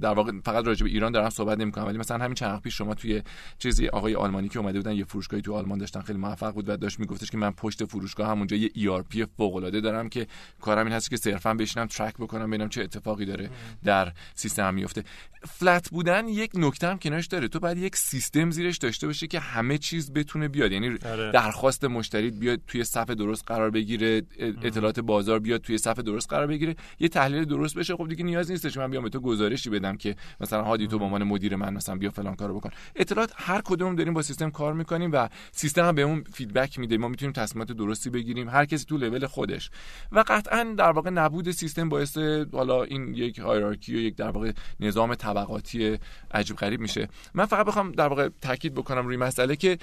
در 0.00 0.12
واقع 0.12 0.32
فقط 0.44 0.66
راجع 0.66 0.84
به 0.84 0.90
ایران 0.90 1.12
دارم 1.12 1.30
صحبت 1.30 1.58
نمی‌کنم 1.58 1.86
ولی 1.86 1.98
مثلا 1.98 2.24
همین 2.24 2.34
چند 2.34 2.60
پیش 2.60 2.78
شما 2.78 2.94
توی 2.94 3.22
چیزی 3.58 3.88
آقای 3.88 4.14
آلمانی 4.14 4.48
که 4.48 4.58
اومده 4.58 4.78
بودن 4.78 4.92
یه 4.92 5.04
فروشگاهی 5.04 5.42
تو 5.42 5.54
آلمان 5.54 5.78
داشتن 5.78 6.00
خیلی 6.00 6.18
موفق 6.18 6.52
بود 6.52 6.68
و 6.68 6.76
داشت 6.76 7.00
میگفتش 7.00 7.30
که 7.30 7.38
من 7.38 7.50
پشت 7.50 7.84
فروشگاه 7.84 8.28
هم 8.28 8.38
اونجا 8.38 8.56
یه 8.56 8.68
ERP 8.68 9.26
فوق 9.36 9.56
العاده 9.56 9.80
دارم 9.80 10.08
که 10.08 10.26
کارم 10.60 10.86
این 10.86 10.94
هست 10.94 11.10
که 11.10 11.16
صرفا 11.16 11.54
بشینم 11.54 11.86
track 11.86 12.14
بکنم 12.14 12.46
ببینم 12.50 12.68
چه 12.68 12.82
اتفاقی 12.82 13.24
داره 13.24 13.50
در 13.84 14.12
سیستم 14.34 14.74
میفته 14.74 15.04
flat 15.46 15.90
بودن 15.90 16.28
یک 16.28 16.50
نکته 16.54 16.86
هم 16.88 16.98
کنارش 16.98 17.26
داره. 17.26 17.48
تو 17.48 17.60
باید 17.60 17.78
یک 17.78 17.96
سیستم 17.96 18.50
زیرش 18.50 18.78
داشته 18.78 19.06
باشی 19.06 19.26
که 19.26 19.40
همه 19.40 19.78
چیز 19.78 20.12
بتونه 20.12 20.48
بیاد. 20.48 20.72
یعنی 20.72 20.98
آره. 21.04 21.32
درخواست 21.32 21.84
مشتری 21.84 22.30
بیاد 22.30 22.60
توی 22.66 22.84
صف 22.84 23.10
درست 23.10 23.44
قرار 23.46 23.70
بگیره 23.70 24.22
اطلاعات 24.38 25.00
بازار 25.00 25.38
بیاد 25.38 25.60
توی 25.60 25.78
صف 25.78 25.98
درست 25.98 26.28
قرار 26.30 26.46
بگیره. 26.46 26.76
یه 27.00 27.08
تحلیل 27.08 27.44
درست 27.44 27.78
بشه. 27.78 27.96
خب 27.96 28.08
دیگه 28.08 28.24
نیاز 28.24 28.50
نیستش 28.50 28.76
من 28.76 28.90
بیام 28.90 29.02
به 29.02 29.08
تو 29.08 29.20
گزارشی 29.56 29.70
بدم 29.70 29.96
که 29.96 30.16
مثلا 30.40 30.62
هادی 30.62 30.86
تو 30.86 30.98
به 30.98 31.04
عنوان 31.04 31.24
مدیر 31.24 31.56
من 31.56 31.72
مثلا 31.74 31.96
بیا 31.96 32.10
فلان 32.10 32.36
کارو 32.36 32.54
بکن. 32.60 32.70
اطلاعات 32.96 33.32
هر 33.36 33.60
کدوم 33.64 33.96
داریم 33.96 34.14
با 34.14 34.22
سیستم 34.22 34.50
کار 34.50 34.72
می‌کنیم 34.74 35.10
و 35.12 35.28
سیستم 35.52 35.84
هم 35.88 35.94
بهمون 35.94 36.24
feedback 36.32 36.78
میده. 36.78 36.96
ما 36.98 37.08
می‌تونیم 37.08 37.32
تصمیمات 37.32 37.72
درستی 37.72 38.10
بگیریم. 38.10 38.48
هر 38.48 38.64
کسی 38.64 38.84
تو 38.84 38.96
لول 38.98 39.26
خودش. 39.26 39.70
و 40.12 40.24
قطعا 40.28 40.74
در 40.78 40.92
واقع 40.92 41.10
نبود 41.10 41.50
سیستم 41.50 41.88
باعث 41.88 42.18
حالا 42.52 42.82
این 42.82 43.14
یک 43.14 43.38
هایرارکی 43.38 43.94
و 43.94 43.98
یک 43.98 44.16
در 44.16 44.30
واقع 44.30 44.52
نظام 44.80 45.14
طبقاتی 45.14 45.98
عجیب 46.30 46.56
غریب 46.56 46.80
میشه. 46.80 47.08
من 47.34 47.46
فقط 47.46 47.66
بخوام 47.66 47.92
در 47.92 48.08
واقع 48.08 48.28
تاکید 48.40 48.74
بکنم 48.74 49.06
روی 49.06 49.16
مسئله 49.16 49.56
که 49.56 49.78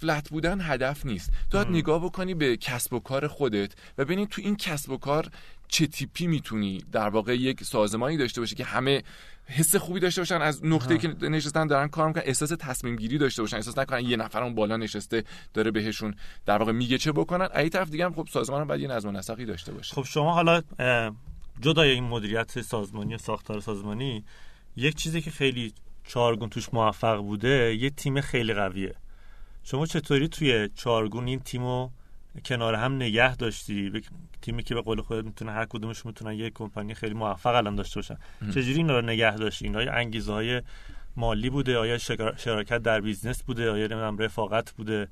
فلت 0.00 0.28
بودن 0.30 0.60
هدف 0.60 1.06
نیست. 1.06 1.30
تو 1.50 1.64
نگاه 1.64 2.04
بکنی 2.04 2.34
به 2.34 2.56
کسب 2.56 2.92
و 2.92 3.00
کار 3.00 3.26
خودت 3.28 3.72
و 3.98 4.04
ببینید 4.04 4.28
تو 4.28 4.42
این 4.42 4.56
کسب 4.56 4.90
و 4.90 4.96
کار 4.96 5.28
چه 5.68 5.86
تیپی 5.86 6.26
می‌تونی 6.26 6.84
در 6.92 7.08
واقع 7.08 7.36
یک 7.36 7.64
سازمانی 7.64 8.16
داشته 8.16 8.40
باشی 8.40 8.54
که 8.54 8.64
همه 8.64 9.02
حس 9.46 9.76
خوبی 9.76 10.00
داشته 10.00 10.20
باشن 10.20 10.42
از 10.42 10.64
نقطه 10.64 10.98
که 10.98 11.08
نشستن 11.08 11.66
دارن 11.66 11.88
کار 11.88 12.08
می‌کنن 12.08 12.22
احساس 12.26 12.52
تصمیم 12.58 12.96
گیری 12.96 13.18
داشته 13.18 13.42
باشن. 13.42 13.56
احساس 13.56 13.78
نکنن 13.78 14.00
یه 14.00 14.16
نفر 14.16 14.42
اون 14.42 14.54
بالا 14.54 14.76
نشسته 14.76 15.24
داره 15.54 15.70
بهشون 15.70 16.14
در 16.46 16.58
واقع 16.58 16.72
میگه 16.72 16.98
چه 16.98 17.12
بکنن. 17.12 17.48
ای 17.56 17.68
طرف 17.68 17.90
دیگه 17.90 18.04
هم 18.04 18.14
خب 18.14 18.28
سازمان 18.32 18.60
هم 18.60 18.66
باید 18.66 18.80
یه 18.80 18.88
نظم 18.88 19.08
و 19.08 19.12
نسقی 19.12 19.44
داشته 19.44 19.72
باشه. 19.72 19.94
خب 19.94 20.02
شما 20.02 20.34
حالا 20.34 20.62
جدای 21.60 21.90
این 21.90 22.04
مدیریت 22.04 22.60
سازمانی 22.60 23.14
و 23.14 23.18
ساختار 23.18 23.60
سازمانی 23.60 24.24
یک 24.76 24.94
چیزی 24.94 25.20
که 25.20 25.30
خیلی 25.30 25.72
چارگون 26.04 26.48
توش 26.48 26.74
موفق 26.74 27.16
بوده 27.16 27.76
یه 27.80 27.90
تیم 27.90 28.20
خیلی 28.20 28.54
قویه. 28.54 28.94
شما 29.62 29.86
چطوری 29.86 30.28
توی 30.28 30.68
چارگون 30.74 31.26
این 31.26 31.40
تیمو 31.40 31.90
کنار 32.44 32.74
هم 32.74 32.96
نگه 32.96 33.36
داشتی؟ 33.36 34.02
تیمی 34.42 34.62
که 34.62 34.74
به 34.74 34.80
قول 34.80 35.00
خودت 35.00 35.24
می‌تونه 35.24 35.52
هر 35.52 35.64
کدومش 35.64 36.06
می‌تونن 36.06 36.32
یه 36.32 36.50
کمپانی 36.50 36.94
خیلی 36.94 37.14
موفق 37.14 37.54
الان 37.54 37.76
داشته 37.76 37.98
باشن. 37.98 38.16
چجوری 38.50 38.74
اینا 38.74 38.98
رو 39.00 39.06
نگه 39.06 39.36
داشتی؟ 39.36 39.64
اینا 39.64 39.92
انگیزه 39.92 40.32
های 40.32 40.62
مالی 41.16 41.50
بوده 41.50 41.78
آیا 41.78 41.98
شراکت 42.36 42.78
در 42.78 43.00
business 43.00 43.42
بوده 43.42 43.70
آیا 43.70 43.86
نمی‌دونم 43.86 44.18
رفاقت 44.18 44.72
بوده؟ 44.72 45.08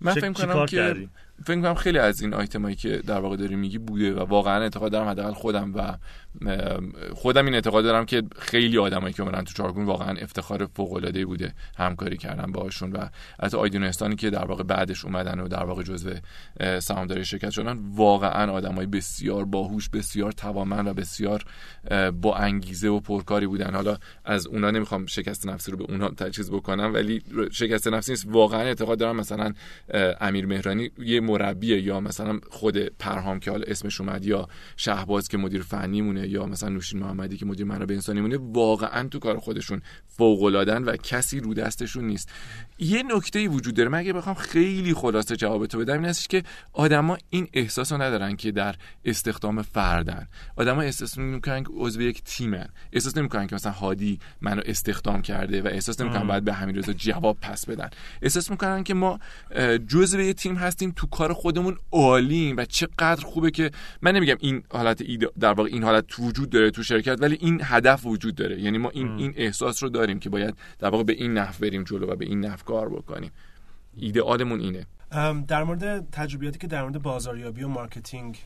من 0.00 0.14
فکر 0.14 0.32
کنم 0.32 0.66
که 0.66 1.08
فکر 1.44 1.60
کنم 1.60 1.74
خیلی 1.74 1.98
از 1.98 2.22
این 2.22 2.34
آیتمایی 2.34 2.76
که 2.76 2.96
در 2.96 3.20
واقع 3.20 3.36
داری 3.36 3.56
میگی 3.56 3.78
بوده 3.78 4.14
و 4.14 4.20
واقعا 4.20 4.62
اعتقاد 4.62 4.92
دارم 4.92 5.08
حداقل 5.08 5.32
خودم 5.32 5.74
و 5.74 5.96
خودم 7.14 7.44
این 7.44 7.54
اعتقاد 7.54 7.84
دارم 7.84 8.06
که 8.06 8.22
خیلی 8.38 8.78
آدمایی 8.78 9.14
که 9.14 9.22
اومدن 9.22 9.44
تو 9.44 9.52
چارگون 9.52 9.84
واقعا 9.84 10.16
افتخار 10.16 10.68
فوق 10.74 10.92
العاده 10.92 11.26
بوده 11.26 11.54
همکاری 11.78 12.16
کردن 12.16 12.52
باهاشون 12.52 12.92
و 12.92 13.08
حتی 13.42 13.56
اون 13.56 13.71
دوستانی 13.71 14.16
که 14.16 14.30
در 14.30 14.44
واقع 14.44 14.62
بعدش 14.62 15.04
اومدن 15.04 15.40
و 15.40 15.48
در 15.48 15.64
واقع 15.64 15.82
جزو 15.82 16.10
سهامداری 16.80 17.24
شرکت 17.24 17.50
شدن 17.50 17.78
واقعا 17.94 18.52
آدمای 18.52 18.86
بسیار 18.86 19.44
باهوش 19.44 19.88
بسیار 19.88 20.32
توانمند 20.32 20.86
و 20.86 20.94
بسیار 20.94 21.44
با 22.22 22.36
انگیزه 22.36 22.88
و 22.88 23.00
پرکاری 23.00 23.46
بودن. 23.46 23.74
حالا 23.74 23.96
از 24.24 24.46
اونا 24.46 24.70
نمی‌خوام 24.70 25.06
شکست 25.06 25.46
نفسی 25.46 25.70
رو 25.70 25.76
به 25.76 25.84
اونا 25.84 26.08
تجهیز 26.08 26.50
بکنم 26.50 26.94
ولی 26.94 27.22
شکست 27.52 27.88
نفسی 27.88 28.12
نیست. 28.12 28.26
واقعا 28.28 28.60
اعتقاد 28.60 28.98
دارم 28.98 29.16
مثلا 29.16 29.52
امیر 30.20 30.46
مهرانی 30.46 30.90
یه 30.98 31.20
مربی 31.30 31.66
یا 31.66 32.00
مثلا 32.00 32.40
خود 32.50 32.76
پرهام 32.78 33.40
که 33.40 33.50
حالا 33.50 33.64
اسمش 33.66 34.00
اومد 34.00 34.26
یا 34.26 34.48
شهباز 34.76 35.28
که 35.28 35.38
مدیر 35.38 35.62
فنی 35.62 36.00
مونه 36.00 36.28
یا 36.28 36.46
مثلا 36.46 36.68
نوشین 36.68 37.00
محمدی 37.00 37.36
که 37.36 37.46
مدیر 37.46 37.66
منابع 37.66 37.94
انسانی 37.94 38.20
مونه 38.20 38.38
واقعا 38.40 39.08
تو 39.08 39.18
کار 39.18 39.38
خودشون 39.38 39.82
فوق 40.06 40.42
و 40.86 40.96
کسی 40.96 41.40
رو 41.40 41.54
دستشون 41.54 42.04
نیست. 42.04 42.28
یه 42.78 43.02
نکته 43.02 43.48
وجود 43.48 43.74
داره. 43.74 43.88
مگه 43.88 44.12
بخوام 44.12 44.34
خیلی 44.34 44.94
خلاصه 44.94 45.36
جواب 45.36 45.66
تو 45.66 45.78
بدم 45.78 46.04
این 46.04 46.14
که 46.30 46.42
آدما 46.72 47.18
این 47.30 47.48
احساس 47.52 47.92
رو 47.92 48.02
ندارن 48.02 48.36
که 48.36 48.52
در 48.52 48.74
استخدام 49.04 49.62
فردن. 49.62 50.28
آدما 50.56 50.82
احساس 50.82 51.18
می‌کنن 51.18 51.64
که 51.64 51.70
عضو 51.74 52.02
یک 52.02 52.22
تیمن. 52.24 52.68
احساس 52.92 53.16
نمی‌کنن 53.16 53.46
که 53.46 53.54
مثلا 53.54 53.72
هادی 53.72 54.18
منو 54.40 54.62
استخدام 54.66 55.22
کرده 55.22 55.62
و 55.62 55.66
احساس 55.66 56.00
نمی‌کنن 56.00 56.26
باید 56.26 56.44
به 56.44 56.52
همین 56.52 56.80
جواب 56.80 57.38
پس 57.40 57.66
بدن. 57.66 57.90
احساس 58.22 58.50
می‌کنن 58.50 58.84
که 58.84 58.94
ما 58.94 59.18
جزء 59.88 60.20
یک 60.20 60.36
تیم 60.36 60.56
هستیم 60.56 60.92
تو 60.96 61.06
کار 61.20 61.32
خودمون 61.32 61.76
عالیم 61.92 62.56
و 62.56 62.64
چقدر 62.64 63.24
خوبه 63.24 63.50
که 63.50 63.70
من 64.02 64.16
نمیگم 64.16 64.36
این 64.40 64.62
حالت 64.70 65.02
در 65.40 65.52
واقع 65.52 65.68
این 65.72 65.82
حالت 65.82 66.18
وجود 66.18 66.50
داره 66.50 66.70
تو 66.70 66.82
شرکت 66.82 67.22
ولی 67.22 67.38
این 67.40 67.60
هدف 67.64 68.06
وجود 68.06 68.34
داره. 68.34 68.60
یعنی 68.60 68.78
ما 68.78 68.90
این 68.90 69.18
این 69.18 69.34
احساس 69.36 69.82
رو 69.82 69.88
داریم 69.88 70.18
که 70.20 70.30
باید 70.30 70.54
در 70.78 70.88
واقع 70.88 71.04
به 71.04 71.12
این 71.12 71.34
نحو 71.34 71.54
بریم 71.60 71.84
جلو 71.84 72.06
و 72.06 72.16
به 72.16 72.24
این 72.24 72.40
نحو 72.40 72.56
کار 72.64 72.88
بکنیم. 72.88 73.30
ایدئالمون 73.96 74.60
اینه. 74.60 74.86
در 75.48 75.64
مورد 75.64 76.10
تجربیاتی 76.10 76.58
که 76.58 76.66
در 76.66 76.82
مورد 76.82 77.02
بازاریابی 77.02 77.62
و 77.62 77.68
marketing 77.68 78.38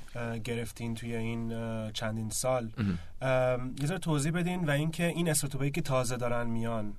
گرفتین 0.45 0.95
توی 0.95 1.17
این 1.17 1.53
چندین 1.93 2.31
سال. 2.31 2.69
یه 3.81 3.87
ذره 3.87 3.99
توضیح 3.99 4.33
بدین 4.33 4.65
و 4.65 4.71
اینکه 4.71 5.07
این 5.07 5.31
استارتاپایی 5.31 5.71
که 5.71 5.81
تازه 5.81 6.17
دارن 6.17 6.47
میان 6.47 6.93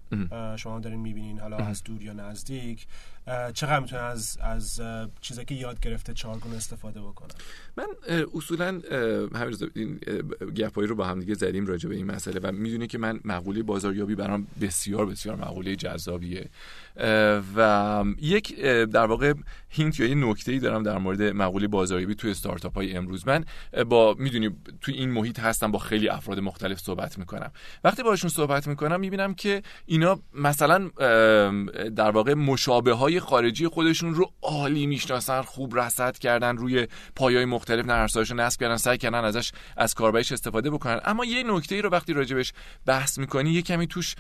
شما 0.56 0.80
دارین 0.80 1.00
می‌بینین 1.00 1.40
حالا 1.40 1.58
از 1.58 1.84
دور 1.84 2.02
یا 2.02 2.14
نزدیک 2.14 2.88
چقدر 3.54 3.80
می‌تونن 3.80 4.02
از 4.02 4.38
از 4.42 4.82
چیزایی 5.22 5.46
که 5.46 5.56
یاد 5.56 5.80
گرفته 5.80 6.14
چارگون 6.14 6.54
استفاده 6.54 7.02
بکنن 7.02 7.36
من 7.78 7.86
اصولا 8.36 8.82
همین 9.36 9.58
این 9.76 10.00
گپایی 10.56 10.88
رو 10.88 10.96
با 10.96 11.06
هم 11.06 11.20
دیگه 11.20 11.34
زدیم 11.34 11.66
راجع 11.66 11.90
به 11.90 11.96
این 11.96 12.06
مسئله 12.06 12.40
و 12.40 12.52
می‌دونی 12.52 12.88
که 12.88 12.98
من 12.98 13.20
مقوله 13.26 13.64
بازاریابی 13.64 14.16
برام 14.16 14.48
بسیار 14.62 15.06
بسیار 15.06 15.36
مقوله 15.36 15.76
جذابیه. 15.76 16.50
و 17.56 18.04
یک 18.22 18.62
در 18.62 19.06
واقع 19.06 19.34
هینت 19.70 20.00
یا 20.00 20.08
یه 20.08 20.16
نکته 20.16 20.52
ای 20.52 20.60
دارم 20.60 20.84
در 20.84 20.98
مورد 20.98 21.22
مقوله 21.22 21.68
بازاریابی 21.68 22.16
توی 22.16 22.32
استارتاپ 22.32 22.76
های 22.76 22.94
امروز. 22.94 23.28
من 23.28 23.46
با 23.90 24.16
می‌دونی 24.20 24.50
توی 24.82 24.94
این 24.94 25.12
محیط 25.12 25.40
هستم 25.40 25.72
با 25.72 25.80
خیلی 25.80 26.10
افراد 26.10 26.40
مختلف 26.40 26.80
صحبت 26.80 27.18
می‌کنم. 27.18 27.52
وقتی 27.84 28.04
باشون 28.04 28.30
صحبت 28.30 28.68
می‌کنم 28.68 29.00
می‌بینم 29.00 29.34
که 29.34 29.64
اینا 29.86 30.20
مثلا 30.34 30.90
در 31.96 32.12
واقع 32.12 32.34
مشابه 32.34 32.94
های 32.94 33.15
خارجی 33.20 33.68
خودشون 33.68 34.16
رو 34.16 34.32
عالی 34.42 34.88
می‌شناسن 34.88 35.42
خوب 35.42 35.80
رصد 35.80 36.18
کردن 36.18 36.58
روی 36.58 36.88
پایای 37.16 37.46
مختلف 37.46 37.86
نرسایش 37.86 38.32
نصب 38.32 38.60
کردن 38.60 38.78
سعی 38.78 38.98
کردن 38.98 39.26
ازش 39.26 39.52
از 39.78 39.94
کاربرش 39.94 40.32
استفاده 40.32 40.70
بکنن. 40.70 41.00
اما 41.06 41.26
یه 41.26 41.44
نکته 41.44 41.76
ای 41.76 41.82
رو 41.82 41.90
وقتی 41.90 42.14
راجبش 42.14 42.54
بحث 42.86 43.18
می‌کنی 43.18 43.52
یه 43.52 43.62
کمی 43.62 43.88
توش 43.88 44.16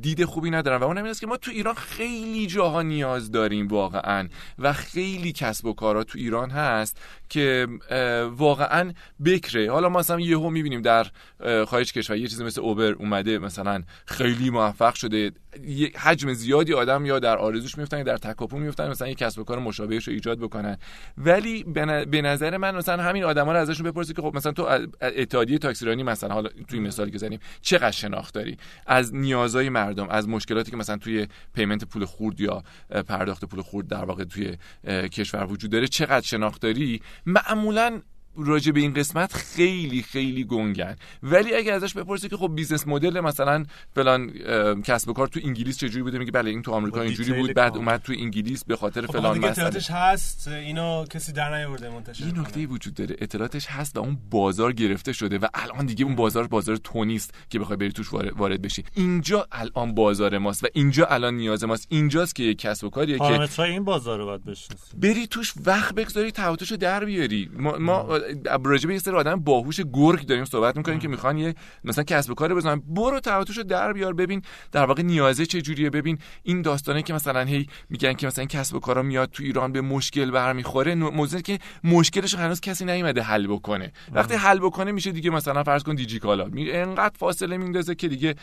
دید 0.00 0.24
خوبی 0.24 0.50
ندارن 0.50 0.80
و 0.80 0.84
اون 0.84 0.98
است 0.98 1.20
که 1.20 1.26
ما 1.26 1.36
تو 1.36 1.50
ایران 1.50 1.74
خیلی 1.74 2.46
جاها 2.46 2.82
نیاز 2.82 3.30
داریم 3.30 3.68
واقعا 3.68 4.28
و 4.58 4.72
خیلی 4.72 5.32
کسب 5.32 5.66
و 5.66 5.72
کارها 5.72 6.04
تو 6.04 6.18
ایران 6.18 6.50
هست 6.50 7.00
که 7.28 7.66
واقعا 8.30 8.92
بکره. 9.24 9.72
حالا 9.72 9.88
ما 9.88 9.98
مثلا 9.98 10.20
یهو 10.20 10.50
می‌بینیم 10.50 10.82
در 10.82 11.06
خارج 11.66 11.92
کشور 11.92 12.16
یه 12.16 12.28
چیزی 12.28 12.44
مثل 12.44 12.60
اوبر 12.60 12.92
اومده 12.92 13.38
مثلا 13.38 13.82
خیلی 14.06 14.50
موفق 14.50 14.94
شده. 14.94 15.32
حجم 15.98 16.32
زیادی 16.32 16.74
آدم 16.74 17.06
یا 17.06 17.18
در 17.18 17.38
آرزوش 17.38 17.78
میفتن 17.78 18.02
در 18.02 18.16
تکاپو 18.36 18.58
میفتن 18.58 18.90
مثلا 18.90 19.08
یه 19.08 19.14
کسب 19.14 19.38
و 19.38 19.44
کار 19.44 19.58
مشابهش 19.58 20.08
رو 20.08 20.14
ایجاد 20.14 20.38
بکنن. 20.38 20.78
ولی 21.18 21.64
به 22.10 22.22
نظر 22.22 22.56
من 22.56 22.74
مثلا 22.74 23.02
همین 23.02 23.24
آدما 23.24 23.52
رو 23.52 23.58
ازشون 23.58 23.90
بپرسی 23.90 24.14
که 24.14 24.22
خب 24.22 24.36
مثلا 24.36 24.52
تو 24.52 24.86
اتحادیه 25.00 25.58
تاکسیرانی 25.58 26.02
مثلا 26.02 26.34
حالا 26.34 26.50
توی 26.68 26.80
مثالی 26.80 27.10
که 27.10 27.18
زدیم 27.18 27.38
چقدر 27.60 27.90
شناخت 27.90 28.34
داری؟ 28.34 28.56
از 28.86 29.14
نیازهای 29.14 29.68
مردم 29.68 30.08
از 30.08 30.28
مشکلاتی 30.28 30.70
که 30.70 30.76
مثلا 30.76 30.96
توی 30.96 31.26
payment 31.54 31.84
پول 31.84 32.04
خورد 32.04 32.40
یا 32.40 32.62
پرداخت 33.08 33.44
پول 33.44 33.62
خورد 33.62 33.88
در 33.88 34.04
واقع 34.04 34.24
توی 34.24 34.56
کشور 35.08 35.44
وجود 35.44 35.70
داره 35.70 35.86
چقدر 35.86 36.26
شناخت 36.26 36.62
داری؟ 36.62 37.02
معمولا 37.26 38.00
راجع 38.38 38.72
به 38.72 38.80
این 38.80 38.94
قسمت 38.94 39.32
خیلی 39.32 40.02
خیلی 40.02 40.44
گنگن. 40.44 40.96
ولی 41.22 41.54
اگه 41.54 41.72
ازش 41.72 41.94
بپرسی 41.94 42.28
که 42.28 42.36
خب 42.36 42.54
business 42.54 42.86
model 42.88 43.20
مثلا 43.20 43.64
فلان 43.94 44.30
کسب 44.82 45.08
و 45.08 45.12
کار 45.12 45.26
تو 45.26 45.40
انگلیس 45.44 45.78
چجوری 45.78 46.02
بوده؟ 46.02 46.18
میگه 46.18 46.30
بله 46.30 46.50
این 46.50 46.62
تو 46.62 46.72
آمریکا 46.72 47.00
اینجوری 47.00 47.32
بود 47.32 47.54
بعد 47.54 47.76
اومد 47.76 48.02
تو 48.02 48.12
انگلیس 48.18 48.64
به 48.64 48.76
خاطر 48.76 49.06
خب 49.06 49.12
فلان 49.12 49.38
مسئله. 49.38 49.50
اطلاعاتش 49.50 49.90
هست 49.90 50.48
اینو 50.48 51.04
کسی 51.04 51.32
در 51.32 51.56
نیاورده 51.56 51.90
منتشر 51.90 52.24
این 52.24 52.38
نکته 52.38 52.66
وجود 52.66 52.94
داره 52.94 53.16
اطلاعاتش 53.20 53.66
هست 53.66 53.96
و 53.96 54.00
اون 54.00 54.18
بازار 54.30 54.72
گرفته 54.72 55.12
شده 55.12 55.38
و 55.38 55.46
الان 55.54 55.86
دیگه 55.86 56.04
اون 56.04 56.14
بازار 56.14 56.46
بازار 56.46 56.76
تو 56.76 57.04
نیست 57.04 57.34
که 57.50 57.58
بخوای 57.58 57.76
بری 57.76 57.92
توش 57.92 58.12
وارد 58.12 58.62
بشی. 58.62 58.84
اینجا 58.94 59.46
الان 59.52 59.94
بازار 59.94 60.38
ماست 60.38 60.64
و 60.64 60.66
اینجا 60.72 61.06
الان 61.06 61.34
نیاز 61.34 61.64
ماست. 61.64 61.86
اینجاست 61.90 62.34
که 62.34 62.42
یک 62.42 62.58
کسب 62.58 62.84
و 62.84 62.90
کاریه 62.90 63.18
که 63.18 63.62
این 63.62 63.84
بازار 63.84 64.18
رو 64.18 64.26
باید 64.26 64.44
بشناسی 64.44 64.96
بری 64.96 65.26
توش 65.26 65.52
وقت 65.64 65.94
بگذاری 65.94 66.30
تعهدشو 66.30 66.76
در 66.76 67.04
بیاری. 67.04 67.50
ما, 67.52 67.78
ما 67.78 68.18
راجع 68.64 68.88
به 68.88 68.94
یه 68.94 69.00
سری 69.00 69.14
آدم 69.14 69.40
باهوش 69.40 69.80
گرگ 69.92 70.26
داریم 70.26 70.44
صحبت 70.44 70.76
می‌کنیم 70.76 70.98
که 70.98 71.08
می‌خوان 71.08 71.38
یه 71.38 71.54
مثلا 71.84 72.04
کسب 72.04 72.30
و 72.30 72.34
کار 72.34 72.54
بزنن. 72.54 72.82
برو 72.88 73.20
تعهدشو 73.20 73.62
در 73.62 73.92
بیار 73.92 74.12
ببین 74.12 74.42
در 74.72 74.84
واقع 74.84 75.02
نیازه 75.02 75.46
چه 75.46 75.62
جوریه. 75.62 75.90
ببین 75.90 76.18
این 76.42 76.62
داستانه 76.62 77.02
که 77.02 77.14
مثلا 77.14 77.44
هی 77.44 77.66
میگن 77.90 78.12
که 78.12 78.26
مثلا 78.26 78.44
کسب 78.44 78.74
و 78.74 78.80
کارا 78.80 79.02
میاد 79.02 79.30
تو 79.30 79.42
ایران 79.42 79.72
به 79.72 79.80
مشکل 79.80 80.30
برمیخوره 80.30 80.94
موضوع 80.94 81.40
که 81.40 81.58
مشکلش 81.84 82.34
هنوز 82.34 82.60
کسی 82.60 82.84
نیومده 82.84 83.22
حل 83.22 83.46
بکنه. 83.46 83.92
وقتی 84.12 84.34
حل 84.34 84.58
بکنه 84.58 84.92
میشه 84.92 85.12
دیگه 85.12 85.30
مثلا 85.30 85.62
فرض 85.62 85.82
کن 85.82 85.94
دیجی 85.94 86.18
کالا 86.18 86.50
انقدر 86.56 87.14
فاصله 87.18 87.56
میندازه 87.56 87.94
که 87.94 88.08
دیگه 88.08 88.34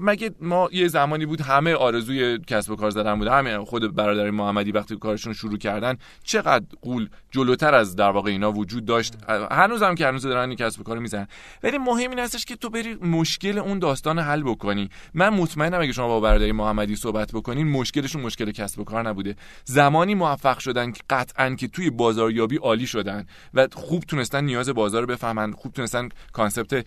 مگه 0.00 0.30
ما 0.40 0.68
یه 0.72 0.88
زمانی 0.88 1.26
بود 1.26 1.40
همه 1.40 1.74
آرزوی 1.74 2.38
کسب 2.38 2.70
و 2.70 2.76
کار 2.76 2.90
زدن 2.90 3.18
بود 3.18 3.28
همه 3.28 3.58
خود 3.64 3.94
برادر 3.94 4.30
محمدی 4.30 4.72
وقتی 4.72 4.96
کارشون 4.96 5.32
شروع 5.32 5.58
کردن 5.58 5.96
چقدر 6.24 6.64
قول 6.82 7.08
جلوتر 7.30 7.74
از 7.74 7.96
در 7.96 8.10
واقع 8.10 8.30
اینا 8.30 8.52
وجود 8.52 8.84
داشت؟ 8.84 9.14
هنوزم 9.50 9.94
که 9.94 10.06
هنوز 10.06 10.26
دارن 10.26 10.54
کسب 10.54 10.80
و 10.80 10.82
کار 10.82 10.98
می‌زنن. 10.98 11.28
ولی 11.62 11.78
مهم 11.78 12.10
این 12.10 12.18
هستش 12.18 12.44
که 12.44 12.56
تو 12.56 12.70
بری 12.70 12.94
مشکل 12.94 13.58
اون 13.58 13.78
داستان 13.78 14.18
حل 14.18 14.42
بکنی. 14.42 14.90
من 15.14 15.28
مطمئنم 15.28 15.80
اگه 15.80 15.92
شما 15.92 16.08
با 16.08 16.20
برادری 16.20 16.52
محمدی 16.52 16.96
صحبت 16.96 17.32
بکنین 17.32 17.68
مشکلشون 17.68 18.22
مشکل 18.22 18.50
کسب 18.50 18.80
و 18.80 18.84
کار 18.84 19.08
نبوده. 19.08 19.36
زمانی 19.64 20.14
موفق 20.14 20.58
شدن 20.58 20.92
که 20.92 21.02
قطعا 21.10 21.54
که 21.54 21.68
توی 21.68 21.90
بازاریابی 21.90 22.56
عالی 22.56 22.86
شدن 22.86 23.26
و 23.54 23.68
خوب 23.72 24.02
تونستن 24.02 24.44
نیاز 24.44 24.68
بازار 24.68 25.00
رو 25.00 25.06
بفهمن 25.06 25.52
خوب 25.52 25.72
تونستن 25.72 26.08
کانسپت 26.32 26.86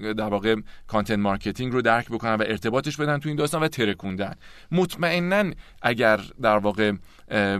در 0.00 0.28
واقع 0.28 0.56
content 0.86 1.18
marketing 1.18 1.72
رو 1.72 1.82
درک 1.82 2.08
بکنن 2.08 2.34
و 2.34 2.42
ارتباطش 2.46 2.96
بدن 2.96 3.18
تو 3.18 3.28
این 3.28 3.36
داستان 3.36 3.62
و 3.62 3.68
ترکوندن. 3.68 4.34
مطمئنا 4.72 5.50
اگر 5.82 6.20
در 6.42 6.58
واقع 6.58 6.92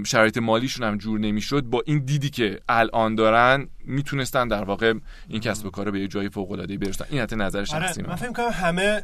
شرایط 0.07 0.39
مالیشون 0.39 0.89
هم 0.89 0.99
جور 0.99 1.21
نمی‌شد 1.21 1.63
با 1.63 1.83
این 1.87 1.99
دیدی 1.99 2.31
که 2.31 2.61
الان 2.69 3.15
دارن 3.15 3.69
می‌تونستن 3.85 4.49
در 4.49 4.65
واقع 4.65 4.95
این 5.29 5.41
کسب 5.41 5.67
و 5.67 5.71
کار 5.71 5.91
به 5.91 6.01
یه 6.01 6.09
جای 6.09 6.29
فوق 6.29 6.51
العاده 6.51 6.79
برسن 6.79 7.05
این 7.11 7.21
حتی 7.21 7.37
نظر 7.37 7.65
شخصی 7.65 8.01
آره 8.01 8.11
من 8.11 8.17
فکر 8.17 8.33
کنم 8.33 8.51
همه 8.53 9.03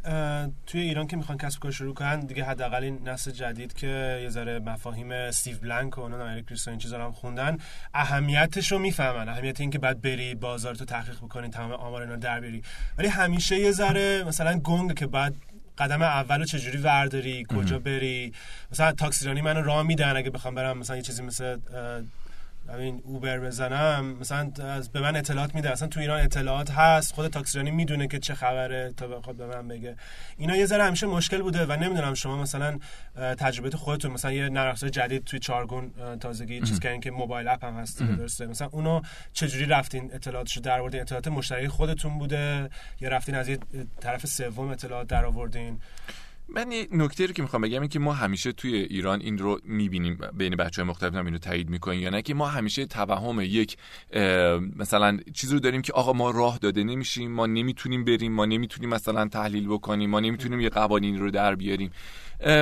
توی 0.67 0.81
ایران 0.81 1.07
که 1.07 1.17
می‌خوان 1.17 1.37
کسب 1.37 1.59
کار 1.59 1.71
شروع 1.71 1.93
کنن 1.93 2.19
دیگه 2.19 2.43
حداقل 2.43 2.83
این 2.83 2.99
نسل 3.05 3.31
جدید 3.31 3.73
که 3.73 4.19
یه 4.23 4.29
ذره 4.29 4.59
مفاهیم 4.59 5.11
استیو 5.11 5.57
بلانک 5.57 5.97
و 5.97 6.01
اونا 6.01 6.25
اریک 6.25 6.45
این 6.67 6.77
چیزا 6.77 7.05
هم 7.05 7.11
خوندن 7.11 7.57
اهمیتش 7.93 8.71
رو 8.71 8.79
می‌فهمن. 8.79 9.29
اهمیت 9.29 9.61
اینکه 9.61 9.79
بعد 9.79 10.01
بری 10.01 10.35
بازار 10.35 10.75
تو 10.75 10.85
تحقیق 10.85 11.17
بکنی 11.17 11.49
تمام 11.49 11.71
آمار 11.71 12.01
اینا 12.01 12.15
در 12.15 12.39
بیاری. 12.39 12.63
ولی 12.97 13.07
همیشه 13.07 13.59
یه 13.59 13.71
ذره 13.71 14.23
مثلا 14.27 14.59
گنگ 14.59 14.93
که 14.93 15.07
بعد 15.07 15.35
قدم 15.77 16.01
اول 16.01 16.39
رو 16.39 16.45
چجوری 16.45 16.77
ورداری؟ 16.77 17.45
کجا 17.49 17.79
بری؟ 17.79 18.33
مثلا 18.71 18.91
تاکسیرانی 18.91 19.41
منو 19.41 19.61
راه 19.61 19.83
میدن 19.83 20.17
اگه 20.17 20.29
بخوام 20.29 20.55
برم 20.55 20.77
مثلا 20.77 20.95
یه 20.95 21.01
چیزی 21.01 21.21
مثل 21.21 21.57
همین 22.69 23.01
اوبر 23.05 23.39
بزنم 23.39 24.05
مثلا 24.05 24.51
به 24.93 25.01
من 25.01 25.15
اطلاعات 25.15 25.55
میده 25.55 25.71
اصلا 25.71 25.87
تو 25.87 25.99
ایران 25.99 26.21
اطلاعات 26.21 26.71
هست 26.71 27.13
خود 27.13 27.27
تاکسیرانی 27.27 27.71
می‌دونه 27.71 28.07
که 28.07 28.19
چه 28.19 28.33
خبره 28.33 28.93
تا 28.97 29.07
بخواد 29.07 29.35
به 29.35 29.45
من 29.45 29.67
بگه. 29.67 29.95
اینا 30.37 30.55
یه 30.55 30.65
ذره 30.65 30.83
همیشه 30.83 31.07
مشکل 31.07 31.41
بوده 31.41 31.65
و 31.65 31.71
نمی‌دونم 31.71 32.13
شما 32.13 32.37
مثلا 32.37 32.79
تجربه 33.15 33.77
خودتون 33.77 34.11
مثلا 34.11 34.31
یه 34.31 34.49
نرم 34.49 34.73
جدید 34.73 35.23
توی 35.23 35.39
چارگون 35.39 35.91
تازگی 36.19 36.61
چیز 36.61 36.79
کردین 36.79 37.01
که 37.01 37.11
موبایل 37.11 37.47
اپ 37.47 37.65
هم 37.65 37.73
هست 37.73 38.03
درسته؟ 38.03 38.45
مثلا 38.45 38.67
اونو 38.71 39.01
چجوری 39.33 39.65
رفتین 39.65 40.13
اطلاعاتشو 40.13 40.61
در 40.61 40.79
آوردین؟ 40.79 41.01
اطلاعات 41.01 41.27
مشتری 41.27 41.67
خودتون 41.67 42.19
بوده 42.19 42.69
یا 43.01 43.09
رفتین 43.09 43.35
از 43.35 43.49
یه 43.49 43.57
طرف 44.01 44.25
سوم 44.25 44.67
اطلاعات 44.67 45.07
در 45.07 45.25
آوردین؟ 45.25 45.79
من 46.53 46.71
یه 46.71 46.87
نکته 46.91 47.25
رو 47.25 47.33
که 47.33 47.41
می‌خوام 47.41 47.61
بگم 47.61 47.81
این 47.81 47.89
که 47.89 47.99
ما 47.99 48.13
همیشه 48.13 48.51
توی 48.51 48.75
ایران 48.75 49.21
این 49.21 49.37
رو 49.37 49.59
می‌بینیم 49.63 50.17
بین 50.37 50.55
بچه 50.55 50.81
های 50.81 50.89
مختلف 50.89 51.15
هم 51.15 51.25
اینو 51.25 51.37
تایید 51.37 51.69
می‌کنیم 51.69 51.99
یا 51.99 52.09
نه 52.09 52.21
که 52.21 52.33
ما 52.33 52.47
همیشه 52.47 52.85
توهم 52.85 53.41
یک 53.41 53.77
مثلا 54.75 55.19
چیزی 55.33 55.53
رو 55.53 55.59
داریم 55.59 55.81
که 55.81 55.93
آقا 55.93 56.13
ما 56.13 56.31
راه 56.31 56.57
داده 56.57 56.83
نمیشیم 56.83 57.31
ما 57.31 57.45
نمی‌تونیم 57.45 58.05
بریم 58.05 58.33
ما 58.33 58.45
نمی‌تونیم 58.45 58.89
مثلا 58.89 59.27
تحلیل 59.27 59.67
بکنیم 59.67 60.09
ما 60.09 60.19
نمی‌تونیم 60.19 60.61
یه 60.61 60.69
قوانین 60.69 61.19
رو 61.19 61.31
در 61.31 61.55
بیاریم. 61.55 61.91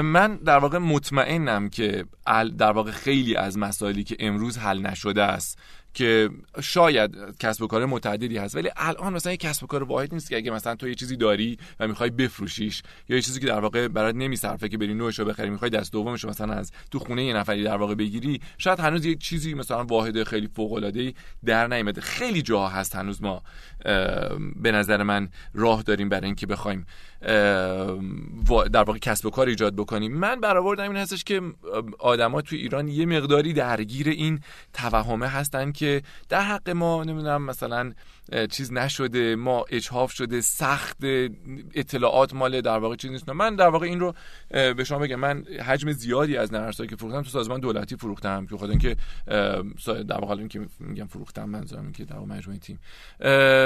من 0.03 0.35
در 0.35 0.57
واقع 0.57 0.77
مطمئنم 0.77 1.69
که 1.69 2.05
در 2.57 2.71
واقع 2.71 2.91
خیلی 2.91 3.35
از 3.35 3.57
مسائلی 3.57 4.03
که 4.03 4.15
امروز 4.19 4.57
حل 4.57 4.81
نشده 4.81 5.23
است 5.23 5.59
که 5.93 6.29
شاید 6.61 7.11
کسب 7.39 7.61
و 7.61 7.67
کار 7.67 7.85
متعددی 7.85 8.37
هست 8.37 8.55
ولی 8.55 8.69
الان 8.75 9.13
مثلا 9.13 9.31
یه 9.31 9.37
کسب 9.37 9.63
و 9.63 9.67
کار 9.67 9.83
واحد 9.83 10.13
نیست 10.13 10.29
که 10.29 10.35
اگه 10.35 10.51
مثلا 10.51 10.75
تو 10.75 10.87
یه 10.87 10.95
چیزی 10.95 11.17
داری 11.17 11.57
و 11.79 11.87
می‌خوای 11.87 12.09
بفروشیش 12.09 12.83
یا 13.09 13.15
یه 13.15 13.21
چیزی 13.21 13.39
که 13.39 13.45
در 13.47 13.59
واقع 13.59 13.87
برات 13.87 14.15
نمیصرفه 14.15 14.69
که 14.69 14.77
بری 14.77 14.93
نوعش 14.93 15.19
رو 15.19 15.25
بخری 15.25 15.49
می‌خوای 15.49 15.71
دست 15.71 15.91
دومش 15.91 16.25
مثلا 16.25 16.53
از 16.53 16.71
تو 16.91 16.99
خونه 16.99 17.25
یه 17.25 17.33
نفری 17.33 17.63
در 17.63 17.77
واقع 17.77 17.95
بگیری 17.95 18.41
شاید 18.57 18.79
هنوز 18.79 19.05
یه 19.05 19.15
چیزی 19.15 19.53
مثلا 19.53 19.83
واحد 19.83 20.23
خیلی 20.23 20.47
فوق 20.55 20.73
العاده 20.73 21.13
در 21.45 21.67
نیامده 21.67 22.01
خیلی 22.01 22.41
جاها 22.41 22.69
هست 22.69 22.95
هنوز 22.95 23.21
ما 23.21 23.43
به 24.55 24.71
نظر 24.71 25.03
من 25.03 25.29
راه 25.53 25.83
داریم 25.83 26.09
برای 26.09 26.25
اینکه 26.25 26.47
بخوایم 26.47 26.85
در 28.71 28.83
واقع 28.83 28.97
کسب 28.97 29.25
و 29.25 29.29
کار 29.29 29.47
ایجاد 29.47 29.75
بکنیم. 29.75 30.13
من 30.13 30.41
برآوردم 30.41 30.83
این 30.83 30.95
هستش 30.95 31.23
که 31.23 31.41
آدما 31.99 32.41
تو 32.41 32.55
ایران 32.55 32.87
یه 32.87 33.05
مقداری 33.05 33.53
درگیر 33.53 34.09
این 34.09 34.39
توهمه 34.73 35.27
هستن 35.27 35.71
که 35.81 36.01
در 36.29 36.41
حق 36.41 36.69
ما 36.69 37.03
نمی‌دونم 37.03 37.41
مثلا 37.41 37.93
چیز 38.51 38.73
نشده 38.73 39.35
ما 39.35 39.65
اجهاف 39.69 40.11
شده 40.11 40.41
سخت 40.41 40.97
اطلاعات 41.73 42.33
مال 42.33 42.61
در 42.61 42.77
واقع 42.77 42.95
چیز 42.95 43.11
نیست. 43.11 43.29
من 43.29 43.55
در 43.55 43.67
واقع 43.67 43.85
این 43.85 43.99
رو 43.99 44.13
به 44.51 44.83
شما 44.83 44.99
بگم 44.99 45.15
من 45.15 45.43
حجم 45.43 45.91
زیادی 45.91 46.37
از 46.37 46.53
نرسایی 46.53 46.89
که 46.89 46.95
فروختم 46.95 47.21
تو 47.21 47.29
سازمان 47.29 47.59
دولتی 47.59 47.95
فروختم 47.95 48.45
که 48.45 48.57
خدا 48.57 48.69
اینکه 48.69 48.95
در 49.85 50.19
واقع 50.19 50.35
این 50.35 50.47
که 50.47 50.67
میگم 50.79 51.05
فروختم 51.05 51.49
منظورم 51.49 51.91
که 51.91 52.05
در 52.05 52.19
مجموعه 52.19 52.59
تیم. 52.59 52.79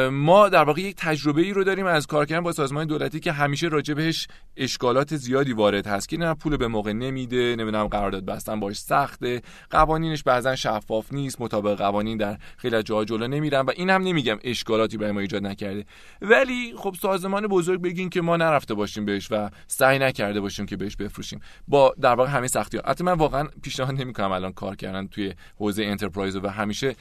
ما 0.09 0.49
در 0.49 0.63
واقع 0.63 0.81
یک 0.81 0.95
تجربه 0.97 1.41
ای 1.41 1.53
رو 1.53 1.63
داریم 1.63 1.85
از 1.85 2.07
کار 2.07 2.25
کردن 2.25 2.43
با 2.43 2.51
سازمان 2.51 2.87
دولتی 2.87 3.19
که 3.19 3.31
همیشه 3.31 3.67
راجع 3.67 3.93
بهش 3.93 4.27
اشکالات 4.57 5.15
زیادی 5.15 5.53
وارد 5.53 5.87
هست 5.87 6.09
که 6.09 6.17
نه 6.17 6.33
پول 6.33 6.57
به 6.57 6.67
موقع 6.67 6.93
نمیده 6.93 7.55
نمی‌دونم 7.55 7.87
قرارداد 7.87 8.25
بستن 8.25 8.59
باش 8.59 8.77
سخته 8.77 9.41
قوانینش 9.69 10.23
بعضا 10.23 10.55
شفاف 10.55 11.13
نیست 11.13 11.41
مطابق 11.41 11.77
قوانین 11.77 12.17
در 12.17 12.37
خیلی 12.57 12.83
جاها 12.83 13.05
جلو 13.05 13.27
نمیرن 13.27 13.61
و 13.61 13.71
این 13.75 13.89
هم 13.89 14.01
نمیگم 14.01 14.39
اشکالاتی 14.55 14.97
برای 14.97 15.11
ما 15.11 15.19
ایجاد 15.19 15.43
نکرده. 15.43 15.85
ولی 16.21 16.73
خب 16.77 16.95
سازمان 17.01 17.47
بزرگ 17.47 17.81
بگین 17.81 18.09
که 18.09 18.21
ما 18.21 18.37
نرفته 18.37 18.73
باشیم 18.73 19.05
بهش 19.05 19.27
و 19.31 19.49
سعی 19.67 19.99
نکرده 19.99 20.41
باشیم 20.41 20.65
که 20.65 20.77
بهش 20.77 20.95
بفروشیم. 20.95 21.39
با 21.67 21.95
در 22.01 22.15
واقع 22.15 22.29
همه 22.29 22.47
سختی 22.47 22.77
ها. 22.77 22.83
حتی 22.89 23.03
من 23.03 23.13
واقعا 23.13 23.47
پیشنهاد 23.63 23.95
نمی‌کنم 23.95 24.31
الان 24.31 24.53
کار 24.53 24.75
کردن 24.75 25.07
توی 25.07 25.33
حوزه 25.57 25.83
انترپرایز 25.83 26.35
و 26.35 26.47
همیشه 26.47 26.95